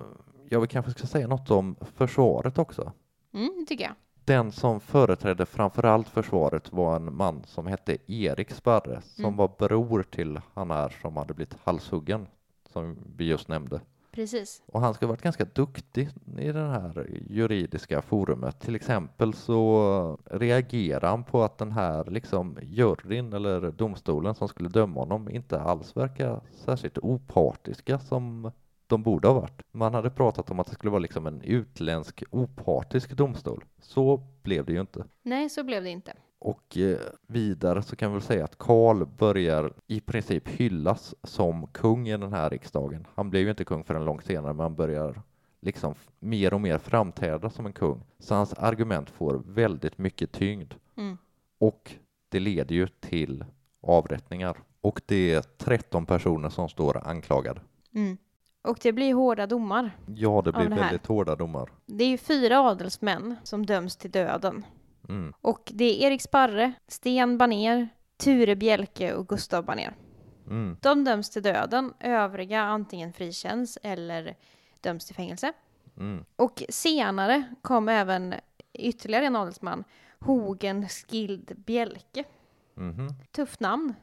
[0.53, 2.91] jag vill kanske ska säga något om försvaret också.
[3.33, 3.93] mm, det tycker jag.
[4.25, 9.37] Den som företrädde framförallt försvaret var en man som hette Erik Sparre som Mm.
[9.37, 12.27] var bror till han här som hade blivit halshuggen
[12.73, 13.81] som vi just nämnde.
[14.11, 14.61] Precis.
[14.65, 18.59] Och han ska ha varit ganska duktig i det här juridiska forumet.
[18.59, 24.69] Till exempel så reagerar han på att den här liksom juryn eller domstolen som skulle
[24.69, 28.51] döma honom inte alls verkar särskilt opartiska som
[28.87, 29.61] de borde ha varit.
[29.71, 33.63] Man hade pratat om att det skulle vara liksom en utländsk opartisk domstol.
[33.81, 35.05] Så blev det ju inte.
[35.21, 36.13] Nej, så blev det inte.
[36.39, 41.67] Och eh, vidare så kan vi väl säga att Karl börjar i princip hyllas som
[41.67, 43.07] kung i den här riksdagen.
[43.15, 45.21] Han blev ju inte kung förrän långt senare, men han börjar
[45.61, 48.03] liksom mer och mer framträda som en kung.
[48.19, 50.73] Så hans argument får väldigt mycket tyngd.
[50.97, 51.17] Mm.
[51.57, 51.91] Och
[52.29, 53.45] det leder ju till
[53.81, 54.57] avrättningar.
[54.81, 57.61] Och det är 13 personer som står anklagade.
[57.95, 58.17] Mm.
[58.63, 59.91] Och det blir hårda domar.
[60.15, 61.69] Ja, det blir det väldigt hårda domar.
[61.85, 64.65] Det är ju fyra adelsmän som döms till döden.
[65.09, 65.33] Mm.
[65.41, 69.95] Och det är Erik Sparre, Sten Baner, Ture Bjelke och Gustav Baner.
[70.47, 70.77] Mm.
[70.81, 74.35] De döms till döden, övriga antingen frikänns eller
[74.81, 75.53] döms till fängelse.
[75.97, 76.25] Mm.
[76.35, 78.33] Och senare kom även
[78.73, 79.83] ytterligare en adelsman,
[80.19, 82.23] Hogen Skild Bjelke.
[82.75, 83.07] Mhm.
[83.31, 83.93] Tufft namn.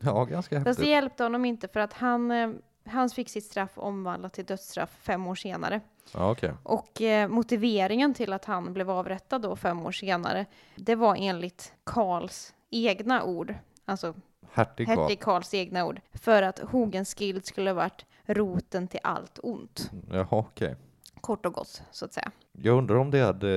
[0.00, 0.86] Ja, ganska Fast det häftigt.
[0.88, 2.50] hjälpte honom inte för att han, eh,
[2.88, 5.80] han fick sitt straff omvandlat till dödsstraff fem år senare.
[6.14, 6.52] Ja, okej.
[6.62, 10.46] Och eh, motiveringen till att han blev avrättad då fem år senare,
[10.76, 14.14] det var enligt Karls egna ord, alltså
[14.52, 14.98] Hertig Karl.
[14.98, 19.90] hertig Karls egna ord, för att Hogenskild skulle ha varit roten till allt ont.
[20.10, 20.76] Jaha, okej.
[21.20, 22.30] Kort och gott, så att säga.
[22.52, 23.48] Jag undrar om det hade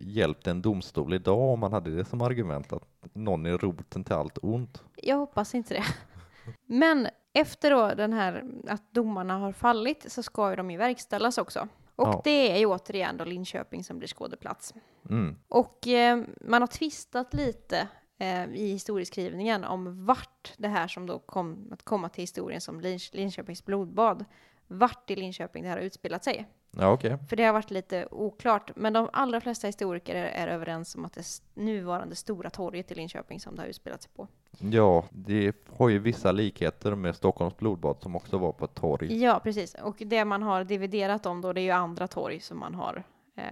[0.00, 4.14] hjälpt en domstol idag om man hade det som argument att någon är roten till
[4.14, 4.82] allt ont.
[4.96, 5.84] Jag hoppas inte det.
[6.66, 7.08] Men
[7.40, 11.68] efter då den här att domarna har fallit så ska ju de ju verkställas också.
[11.96, 12.20] Och Ja.
[12.24, 14.74] det är ju återigen då Linköping som blir skådeplats.
[15.10, 15.36] Mm.
[15.48, 21.18] Och eh, man har tvistat lite eh, i historieskrivningen om vart det här som då
[21.18, 22.80] kom att komma till historien som
[23.12, 24.24] Linköpings blodbad,
[24.68, 26.46] vart i Linköping det här har utspelat sig.
[26.70, 27.18] Ja, okej.
[27.28, 31.04] För det har varit lite oklart, men de allra flesta historiker är, är överens om
[31.04, 34.28] att det nuvarande stora torget i Linköping som det har utspelat sig på.
[34.58, 39.22] Ja, det har ju vissa likheter med Stockholms blodbad som också var på ett torg.
[39.22, 39.74] Ja, precis.
[39.74, 43.02] Och det man har dividerat om då, det är ju andra torg som man har
[43.36, 43.44] eh,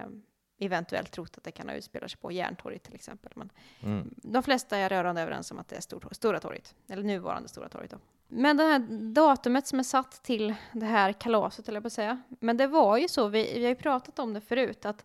[0.58, 3.32] eventuellt trott att det kan ha utspelat sig på, Järntorget till exempel.
[3.34, 3.50] Men
[3.82, 4.14] Mm.
[4.16, 7.68] de flesta är rörande överens om att det är stor, Stora torget, eller nuvarande Stora
[7.68, 7.96] torget då.
[8.28, 8.78] Men det här
[9.14, 12.66] datumet som är satt till det här kalaset, eller jag på att säga, men det
[12.66, 15.04] var ju så, vi, vi har ju pratat om det förut, att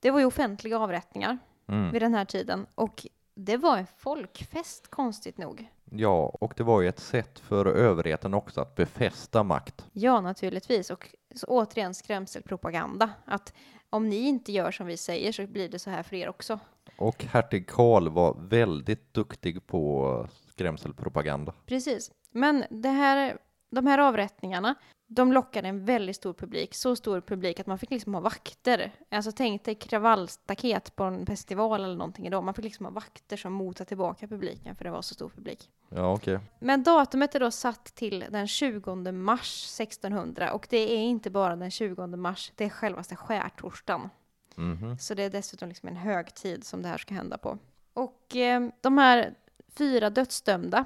[0.00, 1.92] det var ju offentliga avrättningar Mm.
[1.92, 5.68] vid den här tiden och det var en folkfest, konstigt nog.
[5.90, 9.86] Ja, och det var ju ett sätt för överheten också att befästa makt.
[9.92, 10.90] Ja, naturligtvis.
[10.90, 13.10] Och så återigen skrämselpropaganda.
[13.24, 13.52] Att
[13.90, 16.58] om ni inte gör som vi säger så blir det så här för er också.
[16.96, 21.52] Och hertig Karl var väldigt duktig på skrämselpropaganda.
[21.66, 22.10] Precis.
[22.30, 23.38] Men det här,
[23.70, 24.74] de här avrättningarna,
[25.12, 26.74] de lockade en väldigt stor publik.
[26.74, 28.92] Så stor publik att man fick liksom ha vakter.
[29.08, 32.44] Alltså tänk dig kravallstaket på en festival eller någonting idag.
[32.44, 35.70] Man fick liksom ha vakter som motade tillbaka publiken för det var så stor publik.
[35.88, 36.38] Ja, okej.
[36.58, 41.56] Men datumet är då satt till den 20 mars 1600 och det är inte bara
[41.56, 44.10] den 20 mars, det är självaste skärtorsdagen.
[44.54, 44.98] Mhm.
[44.98, 47.58] Så det är dessutom liksom en högtid som det här ska hända på.
[47.92, 49.34] Och eh, de här
[49.74, 50.84] fyra dödsdömda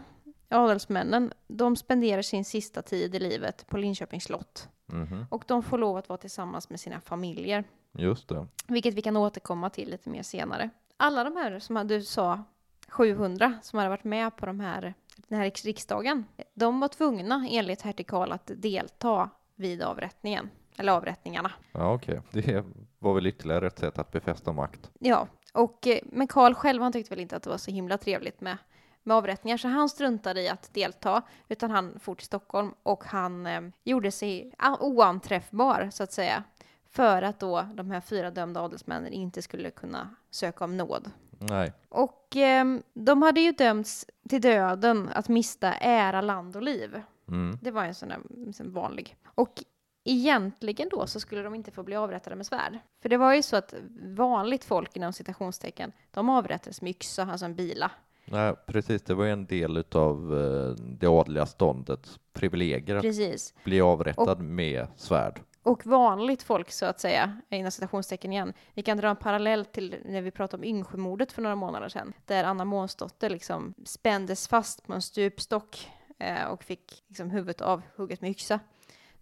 [0.54, 4.68] adelsmännen, de spenderar sin sista tid i livet på Linköpings slott.
[4.86, 5.26] Mhm.
[5.30, 8.46] Och de får lov att vara tillsammans med sina familjer, Just det.
[8.66, 10.70] vilket vi kan återkomma till lite mer senare.
[10.96, 12.42] Alla de här som du sa,
[12.88, 14.94] 700, som hade varit med på de här,
[15.28, 20.92] den här riks- riksdagen, de var tvungna enligt hertig Karl att delta vid avrättningen, eller
[20.92, 21.52] avrättningarna.
[21.72, 22.20] Ja, okej.
[22.30, 22.64] Det
[22.98, 24.90] var väl ytterligare ett sätt att befästa makt.
[24.98, 27.98] Ja, och, eh, men Karl själv han tyckte väl inte att det var så himla
[27.98, 28.56] trevligt med,
[29.04, 33.46] med avrättningar så han struntade i att delta utan han for till Stockholm och han
[33.46, 36.44] eh, gjorde sig oanträffbar så att säga
[36.90, 41.10] för att då de här fyra dömda adelsmännen inte skulle kunna söka om nåd.
[41.38, 41.72] Nej.
[41.88, 42.64] Och eh,
[42.94, 47.02] de hade ju dömts till döden att mista ära, land och liv.
[47.28, 47.58] Mm.
[47.62, 48.18] Det var en sån där
[48.60, 49.16] en vanlig.
[49.24, 49.64] Och
[50.04, 52.78] egentligen då så skulle de inte få bli avrättade med svärd.
[53.02, 57.46] För det var ju så att vanligt folk inom citationstecken, de avrättades med yxa, alltså
[57.46, 57.90] en bila.
[58.24, 59.02] Nej, precis.
[59.02, 63.54] Det var ju en del utav eh, det adliga ståndets privilegier att Precis.
[63.64, 65.40] bli avrättad med svärd.
[65.62, 68.52] Och vanligt folk så att säga, inom citationstecken igen.
[68.74, 72.12] Vi kan dra en parallell till när vi pratade om Yngsjömordet för några månader sedan.
[72.26, 78.20] Där Anna Månsdotter liksom spändes fast på en stupstock eh, och fick liksom huvudet avhugget
[78.20, 78.60] med yxa.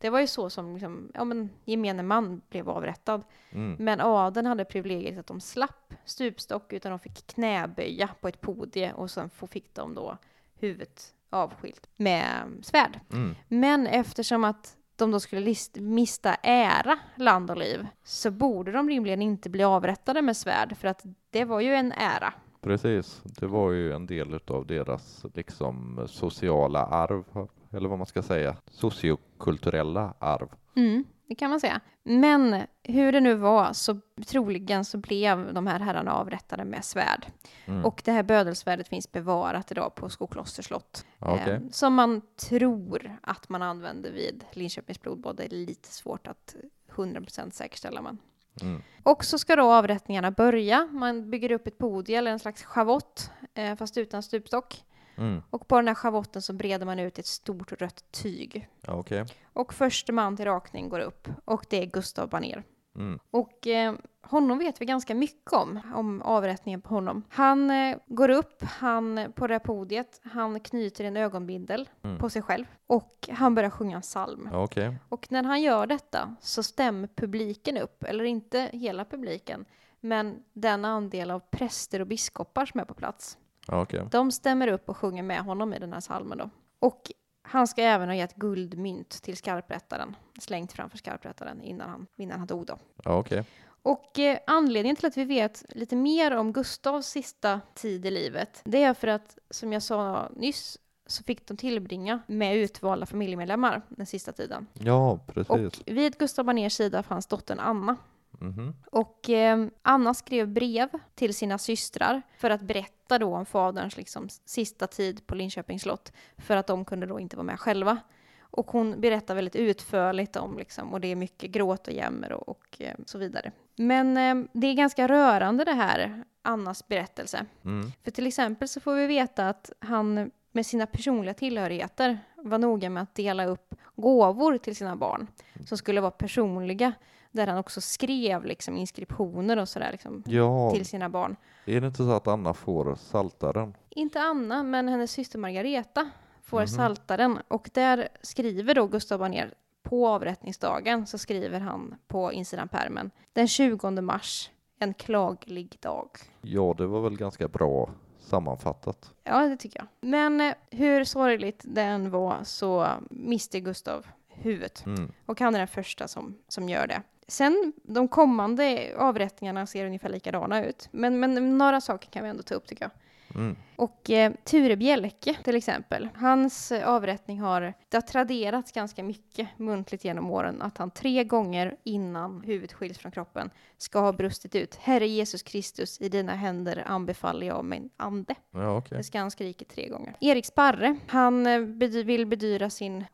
[0.03, 3.23] Det var ju så som liksom, ja, men, gemene man blev avrättad.
[3.51, 3.77] Mm.
[3.79, 8.93] Men adeln hade privilegiet att de slapp stupstock utan de fick knäböja på ett podie
[8.93, 10.19] och sen fick de då
[10.55, 13.01] huvudet avskilt med svärd.
[13.13, 13.35] Mm.
[13.49, 18.89] Men eftersom att de då skulle list- mista ära, land och liv, så borde de
[18.89, 22.35] rimligen inte bli avrättade med svärd, för att det var ju en ära.
[22.61, 23.21] Precis.
[23.25, 28.57] Det var ju en del utav deras liksom sociala arv, eller vad man ska säga,
[28.71, 30.49] sociokulturella arv.
[30.77, 31.81] Mm, det kan man säga.
[32.03, 37.27] Men hur det nu var, så troligen så blev de här herrarna avrättade med svärd.
[37.65, 37.85] Mm.
[37.85, 41.07] Och det här bödelsvärdet finns bevarat idag på Skokloster slott.
[41.19, 41.53] Okej.
[41.53, 45.37] Eh, som man tror att man använde vid Linköpings blodbad.
[45.37, 46.57] Det är lite svårt att
[46.95, 48.03] 100% säkerställa.
[48.03, 48.19] Men.
[48.63, 48.83] Mm.
[49.03, 50.89] Och så ska då avrättningarna börja.
[50.91, 54.85] Man bygger upp ett podie eller en slags schavott, eh, fast utan stupstock.
[55.17, 55.43] Mm.
[55.51, 58.69] Och på den här schavotten så breder man ut ett stort rött tyg.
[58.89, 59.25] Okej.
[59.53, 62.63] Och första man till rakning går upp och det är Gustav Banér.
[62.97, 63.19] Mm.
[63.31, 67.23] Och eh, honom vet vi ganska mycket om, om avrättningen på honom.
[67.29, 72.19] Han eh, går upp han, på det här podiet, han knyter en ögonbindel Mm.
[72.19, 74.49] på sig själv och han börjar sjunga en psalm.
[74.53, 74.97] Okej.
[75.09, 79.65] Och när han gör detta så stämmer publiken upp, eller inte hela publiken,
[80.01, 83.39] men den andel av präster och biskopar som är på plats.
[83.69, 84.09] Okej.
[84.11, 86.51] De stämmer upp och sjunger med honom i den här psalmen då.
[86.79, 92.39] Och han ska även ha gett guldmynt till skarprättaren, slängt framför skarprättaren innan han, innan
[92.39, 92.79] han dog då.
[93.05, 93.45] Okej.
[93.83, 98.63] Och eh, anledningen till att vi vet lite mer om Gustavs sista tid i livet,
[98.65, 103.83] det är för att, som jag sa nyss, så fick de tillbringa med utvalda familjemedlemmar
[103.89, 104.67] den sista tiden.
[104.73, 105.51] Ja, precis.
[105.51, 107.97] Och vid Gustav Baners sida fanns dottern Anna.
[108.43, 108.75] Mhm.
[108.91, 114.29] Och eh, Anna skrev brev till sina systrar för att berätta då om faderns liksom,
[114.45, 117.99] sista tid på Linköpings slott, för att de kunde då inte vara med själva.
[118.41, 122.49] Och hon berättar väldigt utförligt om, liksom, och det är mycket gråt och jämmer och,
[122.49, 123.53] och eh, så vidare.
[123.77, 127.47] Men eh, det är ganska rörande det här, Annas berättelse.
[127.65, 127.93] Mm.
[128.05, 132.91] För till exempel så får vi veta att han med sina personliga tillhörigheter var noga
[132.91, 135.27] med att dela upp gåvor till sina barn
[135.67, 136.93] som skulle vara personliga,
[137.33, 141.37] där han också skrev liksom inskriptioner och sådär liksom, Ja, till sina barn.
[141.65, 143.75] är det inte så att Anna får saltaren?
[143.89, 146.11] Inte Anna, men hennes syster Margareta
[146.43, 146.67] får Mhm.
[146.69, 153.11] saltaren och där skriver då Gustav Banér på avrättningsdagen så skriver han på insidan pärmen
[153.33, 156.09] den 20 mars, en klaglig dag.
[156.43, 159.13] Ja, det var väl ganska bra sammanfattat.
[159.25, 159.87] Ja, det tycker jag.
[160.11, 164.87] Men eh, hur sorgligt det än var så miste Gustav huvudet.
[164.87, 165.13] Mm.
[165.27, 167.03] Och han är den första som, som gör det.
[167.29, 170.89] Sen de kommande avrättningarna ser ungefär likadana ut.
[170.91, 172.93] Men, men några saker kan vi ändå ta upp tycker jag.
[173.41, 173.57] Mm.
[173.83, 179.49] Och eh, Ture Bjelke till exempel, hans eh, avrättning har, det har traderats ganska mycket
[179.59, 184.55] muntligt genom åren att han tre gånger innan huvudet skiljs från kroppen ska ha brustit
[184.55, 188.35] ut Herre Jesus Kristus, i dina händer anbefaller jag min ande.
[188.51, 188.99] Ja, okej.
[188.99, 190.17] Det ska han skrika tre gånger.
[190.21, 193.05] Erik Sparre, han eh, bedy- vill bedyra sin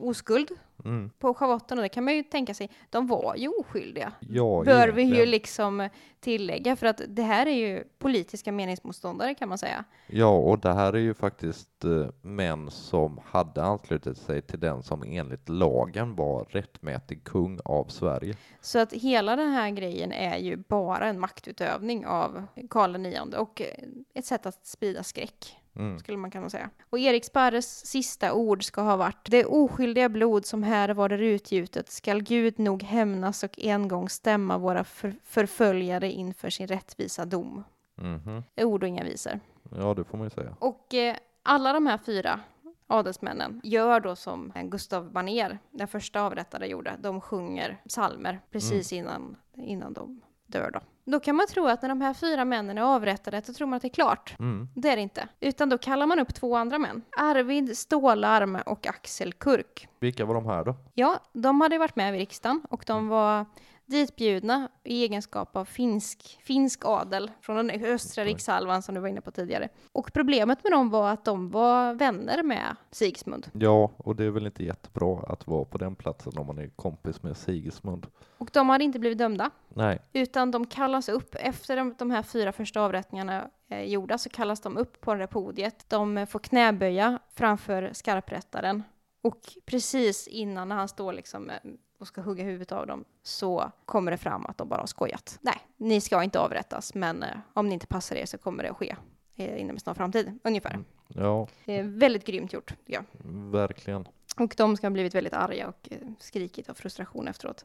[0.00, 0.48] oskuld
[0.84, 1.10] Mm.
[1.18, 4.12] på schavotten och det kan man ju tänka sig, de var ju oskyldiga.
[4.20, 5.88] Ja, Bör vi ju liksom
[6.20, 9.84] tillägga, för att det här är ju politiska meningsmotståndare kan man säga.
[10.16, 14.82] Ja, och det här är ju faktiskt eh, män som hade anslutit sig till den
[14.82, 18.36] som enligt lagen var rättmätig kung av Sverige.
[18.60, 23.60] Så att hela den här grejen är ju bara en maktutövning av Karl IX och
[23.60, 23.66] eh,
[24.14, 25.98] ett sätt att sprida skräck, Mm.
[25.98, 26.70] skulle man kunna säga.
[26.90, 31.90] Och Erik Sparres sista ord ska ha varit Det oskyldiga blod som här var utgjutet
[31.90, 37.64] skall Gud nog hämnas och en gång stämma våra för- förföljare inför sin rättvisa dom.
[37.94, 38.42] Mhm.
[38.56, 39.40] Ord och inga visor.
[39.78, 40.56] Ja, det får man ju säga.
[40.58, 42.40] Och eh, alla de här fyra
[42.86, 46.96] adelsmännen gör då som Gustav Banér, den första avrättade, gjorde.
[46.98, 50.80] De sjunger psalmer precis innan, innan de dör då.
[51.04, 53.76] Då kan man tro att när de här fyra männen är avrättade, så tror man
[53.76, 54.36] att det är klart.
[54.38, 54.68] Mm.
[54.74, 55.28] Det är det inte.
[55.40, 57.02] Utan då kallar man upp två andra män.
[57.18, 59.88] Arvid Stålarm och Axel Kurk.
[60.00, 60.74] Vilka var de här då?
[60.94, 63.46] Ja, de hade varit med vid riksdagen och de var
[63.86, 69.20] ditbjudna i egenskap av finsk, finsk adel från den östra rikshalvan som du var inne
[69.20, 69.68] på tidigare.
[69.92, 73.46] Och problemet med dem var att de var vänner med Sigismund.
[73.52, 76.68] Ja, och det är väl inte jättebra att vara på den platsen om man är
[76.68, 78.06] kompis med Sigismund.
[78.38, 79.98] Och de hade inte blivit dömda, Nej.
[80.12, 84.60] utan de kallas upp efter de, de här fyra första avrättningarna eh, gjorda så kallas
[84.60, 85.84] de upp på det podiet.
[85.88, 88.82] De får knäböja framför skarprättaren
[89.22, 91.56] och precis innan när han står liksom eh,
[91.98, 95.38] och ska hugga huvudet av dem så kommer det fram att de bara har skojat.
[95.40, 98.70] Nej, ni ska inte avrättas, men eh, om ni inte passar er så kommer det
[98.70, 98.96] att ske
[99.36, 100.78] eh, inom en snar framtid, ungefär.
[101.08, 103.04] Ja, Det är väldigt grymt gjort, jag.
[103.52, 104.08] verkligen.
[104.36, 107.64] Och de ska ha blivit väldigt arga och eh, skrikit av frustration efteråt.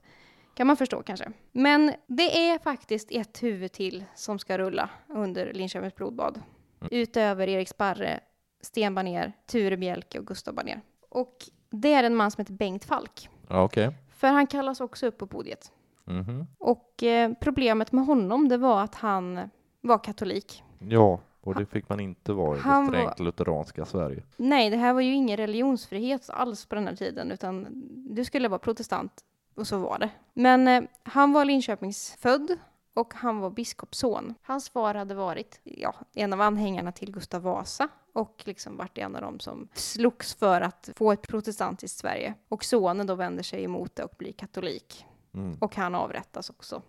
[0.54, 1.32] Kan man förstå kanske.
[1.52, 6.42] Men det är faktiskt ett huvud till som ska rulla under Linköpings blodbad.
[6.82, 6.90] Mm.
[6.92, 8.20] Utöver Erik Sparre,
[8.62, 10.82] Sten Banér, Ture Bjelke och Gustav Banér.
[11.10, 11.36] Och
[11.70, 13.30] det är en man som heter Bengt Falk.
[13.48, 13.92] Ja, okej.
[14.20, 15.72] För han kallas också upp på podiet.
[16.06, 16.48] Mhm.
[16.58, 19.50] Och eh, problemet med honom det var att han
[19.82, 20.64] var katolik.
[20.80, 24.24] Ja, och det fick man inte vara i det var- strängt lutheranska Sverige.
[24.38, 27.68] Nej, det här var ju ingen religionsfrihet alls på den här tiden, utan
[28.16, 29.12] du skulle vara protestant
[29.56, 30.10] och så var det.
[30.34, 32.58] Men eh, han var Linköpingsfödd
[32.94, 34.36] och han var biskopsson.
[34.42, 39.16] Hans far hade varit ja, en av anhängarna till Gustav Vasa och liksom varit en
[39.16, 42.34] av dem som slogs för att få ett protestantiskt Sverige.
[42.48, 45.06] Och sonen då vänder sig emot det och blir katolik.
[45.34, 45.58] Mm.
[45.62, 46.82] Och han avrättas också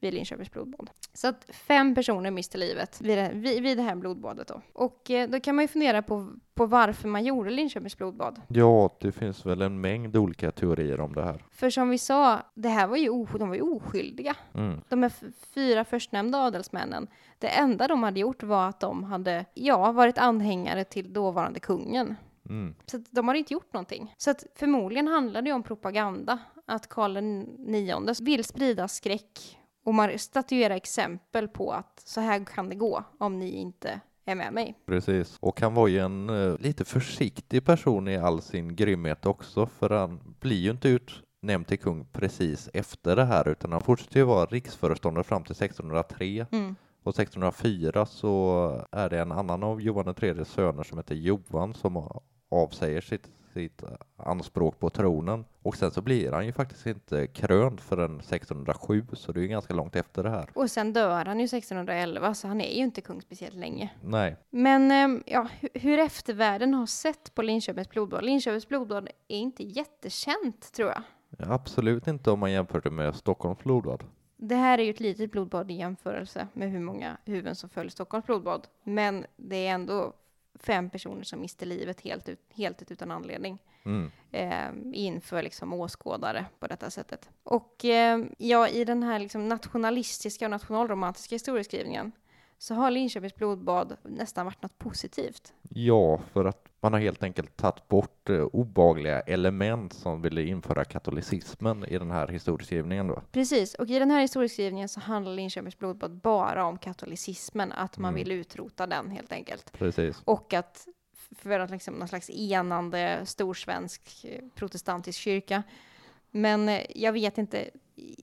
[0.00, 0.90] vid Linköpings blodbad.
[1.14, 4.60] Så att fem personer miste livet vid det, vid, vid det här blodbadet då.
[4.72, 8.40] Och eh, då kan man ju fundera på, på varför man gjorde Linköpings blodbad.
[8.48, 11.44] Ja, det finns väl en mängd olika teorier om det här.
[11.50, 14.36] För som vi sa, det här var ju, os- de var ju oskyldiga.
[14.54, 14.80] Mm.
[14.88, 17.06] De här f- fyra förstnämnda adelsmännen,
[17.38, 22.14] det enda de hade gjort var att de hade, ja, varit anhängare till dåvarande kungen.
[22.48, 22.74] Mm.
[22.86, 24.14] Så de har inte gjort någonting.
[24.16, 26.38] Så att förmodligen handlar det om propaganda.
[26.66, 27.16] Att Karl
[27.68, 29.57] IX vill sprida skräck
[29.88, 34.34] och man statuera exempel på att så här kan det gå om ni inte är
[34.34, 34.74] med mig.
[34.86, 39.66] Precis, och han var ju en eh, lite försiktig person i all sin grymhet också,
[39.66, 44.20] för han blir ju inte utnämnd till kung precis efter det här, utan han fortsätter
[44.20, 46.46] ju vara riksföreståndare fram till 1603.
[46.52, 46.74] Mm.
[47.02, 52.20] Och 1604 så är det en annan av Johan IIIs söner som heter Johan som
[52.50, 53.82] avsäger sitt, sitt
[54.16, 55.44] anspråk på tronen.
[55.62, 59.48] Och sen så blir han ju faktiskt inte krönt förrän 1607, så det är ju
[59.48, 60.50] ganska långt efter det här.
[60.54, 63.90] Och sen dör han ju 1611, så han är ju inte kung speciellt länge.
[64.02, 68.24] Nej, Men ehm, ja, hu- hur eftervärlden har sett på Linköpings blodbad.
[68.24, 71.02] Linköpings blodbad är inte jättekänt, tror jag.
[71.50, 74.04] absolut inte om man jämför det med Stockholms blodbad.
[74.36, 77.86] Det här är ju ett litet blodbad i jämförelse med hur många huvuden som föll
[77.86, 78.66] i Stockholms blodbad.
[78.84, 80.12] Men det är ändå
[80.60, 84.10] fem personer som miste livet helt, ut, helt ut utan anledning Mm.
[84.32, 87.28] eh, inför liksom åskådare på detta sättet.
[87.42, 92.12] Och eh, ja, i den här liksom nationalistiska och nationalromantiska historieskrivningen
[92.58, 95.52] så har Linköpings blodbad nästan varit något positivt.
[95.70, 100.84] Ja, för att man har helt enkelt tagit bort eh, obehagliga element som ville införa
[100.84, 103.22] katolicismen i den här historieskrivningen då.
[103.32, 108.08] Precis, och i den här historieskrivningen så handlar Linköpings blodbad bara om katolicismen, att man
[108.08, 108.14] Mm.
[108.24, 109.72] vill utrota den helt enkelt.
[109.72, 110.22] Precis.
[110.24, 110.86] Och att
[111.38, 115.62] för att liksom någon slags enande storsvensk eh, protestantisk kyrka.
[116.30, 117.70] Men eh, jag vet inte,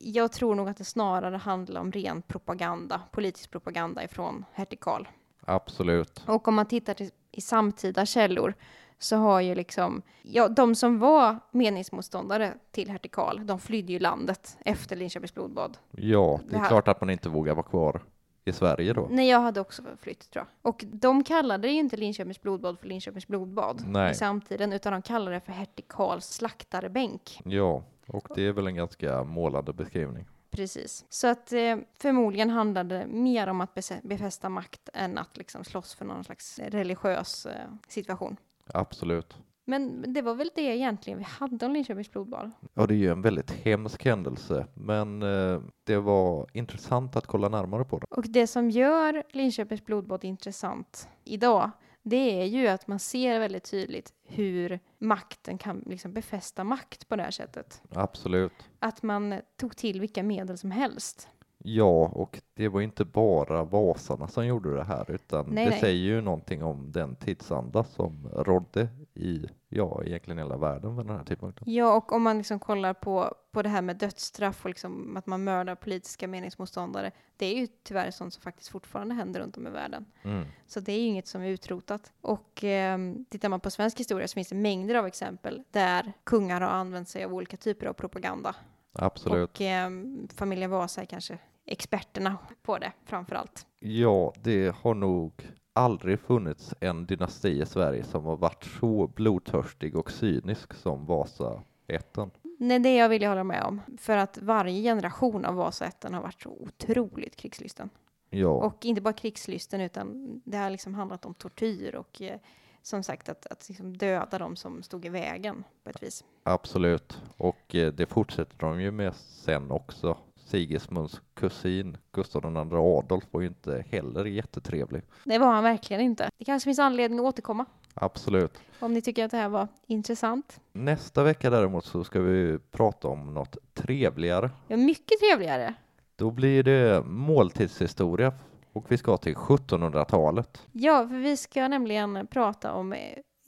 [0.01, 5.05] jag tror nog att det snarare handlar om ren propaganda, politisk propaganda ifrån hertig Karl.
[5.45, 6.23] Absolut.
[6.27, 8.53] Och om man tittar till, i samtida källor
[8.99, 13.99] så har ju liksom, ja, de som var meningsmotståndare till hertig Karl, de flydde ju
[13.99, 15.77] landet efter Linköpings blodbad.
[15.91, 18.01] Ja, det Det är här- klart att man inte vågar vara kvar
[18.45, 19.07] i Sverige då.
[19.11, 20.71] Nej, jag hade också flytt tror jag.
[20.71, 24.11] Och de kallade ju inte Linköpings blodbad för Linköpings blodbad Nej.
[24.11, 27.41] i samtiden, utan de kallade det för hertig Karls slaktarbänk.
[27.45, 30.25] Ja, och det är väl en ganska målande beskrivning.
[30.55, 31.05] Precis.
[31.09, 35.93] Så att eh, förmodligen handlade det mer om att befästa makt än att liksom slåss
[35.93, 38.37] för någon slags religiös eh, situation.
[38.73, 39.37] Absolut.
[39.67, 42.51] Men det var väl det egentligen vi hade om Linköpings blodbad.
[42.73, 47.49] Ja, det är ju en väldigt hemsk händelse, men eh, det var intressant att kolla
[47.49, 48.05] närmare på det.
[48.09, 51.71] Och det som gör Linköpings blodbad intressant idag,
[52.07, 57.15] det är ju att man ser väldigt tydligt hur makten kan liksom befästa makt på
[57.15, 57.81] det här sättet.
[57.89, 58.53] Absolut.
[58.79, 61.27] Att man tog till vilka medel som helst.
[61.67, 65.79] Ja, och det var inte bara Vasarna som gjorde det här, utan Nej, det nej.
[65.79, 71.17] säger ju någonting om den tidsanda som rådde i, ja, egentligen hela världen vid den
[71.17, 71.73] här tidpunkten.
[71.73, 75.27] Ja, och om man liksom kollar på, på det här med dödsstraff och liksom att
[75.27, 79.67] man mördar politiska meningsmotståndare, det är ju tyvärr sånt som faktiskt fortfarande händer runt om
[79.67, 80.05] i världen.
[80.23, 80.45] Mm.
[80.67, 82.11] Så det är ju inget som är utrotat.
[82.21, 82.99] Och eh,
[83.29, 87.09] tittar man på svensk historia så finns det mängder av exempel där kungar har använt
[87.09, 88.55] sig av olika typer av propaganda.
[88.93, 89.49] Absolut.
[89.49, 89.89] Och eh,
[90.35, 93.65] familjen Vasa är kanske experterna på det framför allt.
[93.79, 99.95] Ja, det har nog aldrig funnits en dynasti i Sverige som har varit så blodtörstig
[99.95, 102.31] och cynisk som Vasaätten.
[102.59, 103.81] Nej, det jag vill jag hålla med om.
[103.97, 107.89] För att varje generation av Vasaätten har varit så otroligt krigslysten.
[108.29, 112.39] Ja, Och inte bara krigslysten utan det har liksom handlat om tortyr och eh,
[112.81, 116.23] som sagt att, att liksom döda de som stod i vägen på ett vis.
[116.43, 117.21] absolut.
[117.37, 120.17] Och eh, det fortsätter de ju med sen också.
[120.45, 125.01] Sigismunds kusin Gustav II Adolf var ju inte heller jättetrevlig.
[125.23, 126.29] Det var han verkligen inte.
[126.37, 128.61] Det kanske finns anledning att återkomma Absolut.
[128.79, 130.59] om ni tycker att det här var intressant.
[130.73, 134.49] Nästa vecka däremot så ska vi prata om något trevligare.
[134.67, 135.73] Ja, mycket trevligare.
[136.15, 138.33] Då blir det måltidshistoria
[138.73, 140.67] och vi ska till 1700-talet.
[140.71, 142.95] Ja, för vi ska nämligen prata om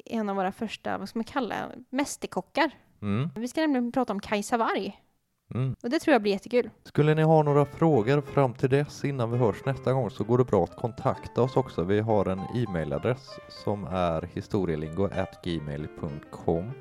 [0.05, 1.55] en av våra första, vad ska man kalla
[1.89, 2.71] mästerkockar.
[3.01, 3.29] Mm.
[3.35, 5.01] Vi ska nämligen prata om Kajsa Warg.
[5.55, 5.75] Mm.
[5.83, 6.69] Och det tror jag blir jättekul.
[6.83, 10.37] Skulle ni ha några frågor fram till dess innan vi hörs nästa gång så går
[10.37, 11.83] det bra att kontakta oss också.
[11.83, 16.71] Vi har en e-mailadress som är historielingo.gmail.com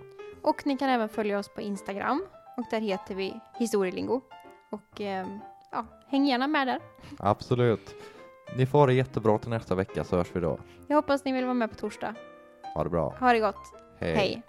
[0.43, 2.25] Och ni kan även följa oss på Instagram.
[2.57, 4.21] Och där heter vi Historielingo.
[4.71, 5.27] Och eh,
[5.73, 6.81] ja, häng gärna med där.
[7.19, 7.95] Absolut.
[8.57, 10.59] Ni får ha det jättebra till nästa vecka så hörs vi då.
[10.87, 12.15] Jag hoppas ni vill vara med på torsdag.
[12.75, 13.15] Ha det bra.
[13.21, 13.75] Ha det gott.
[13.99, 14.15] Hej.
[14.15, 14.43] Hej.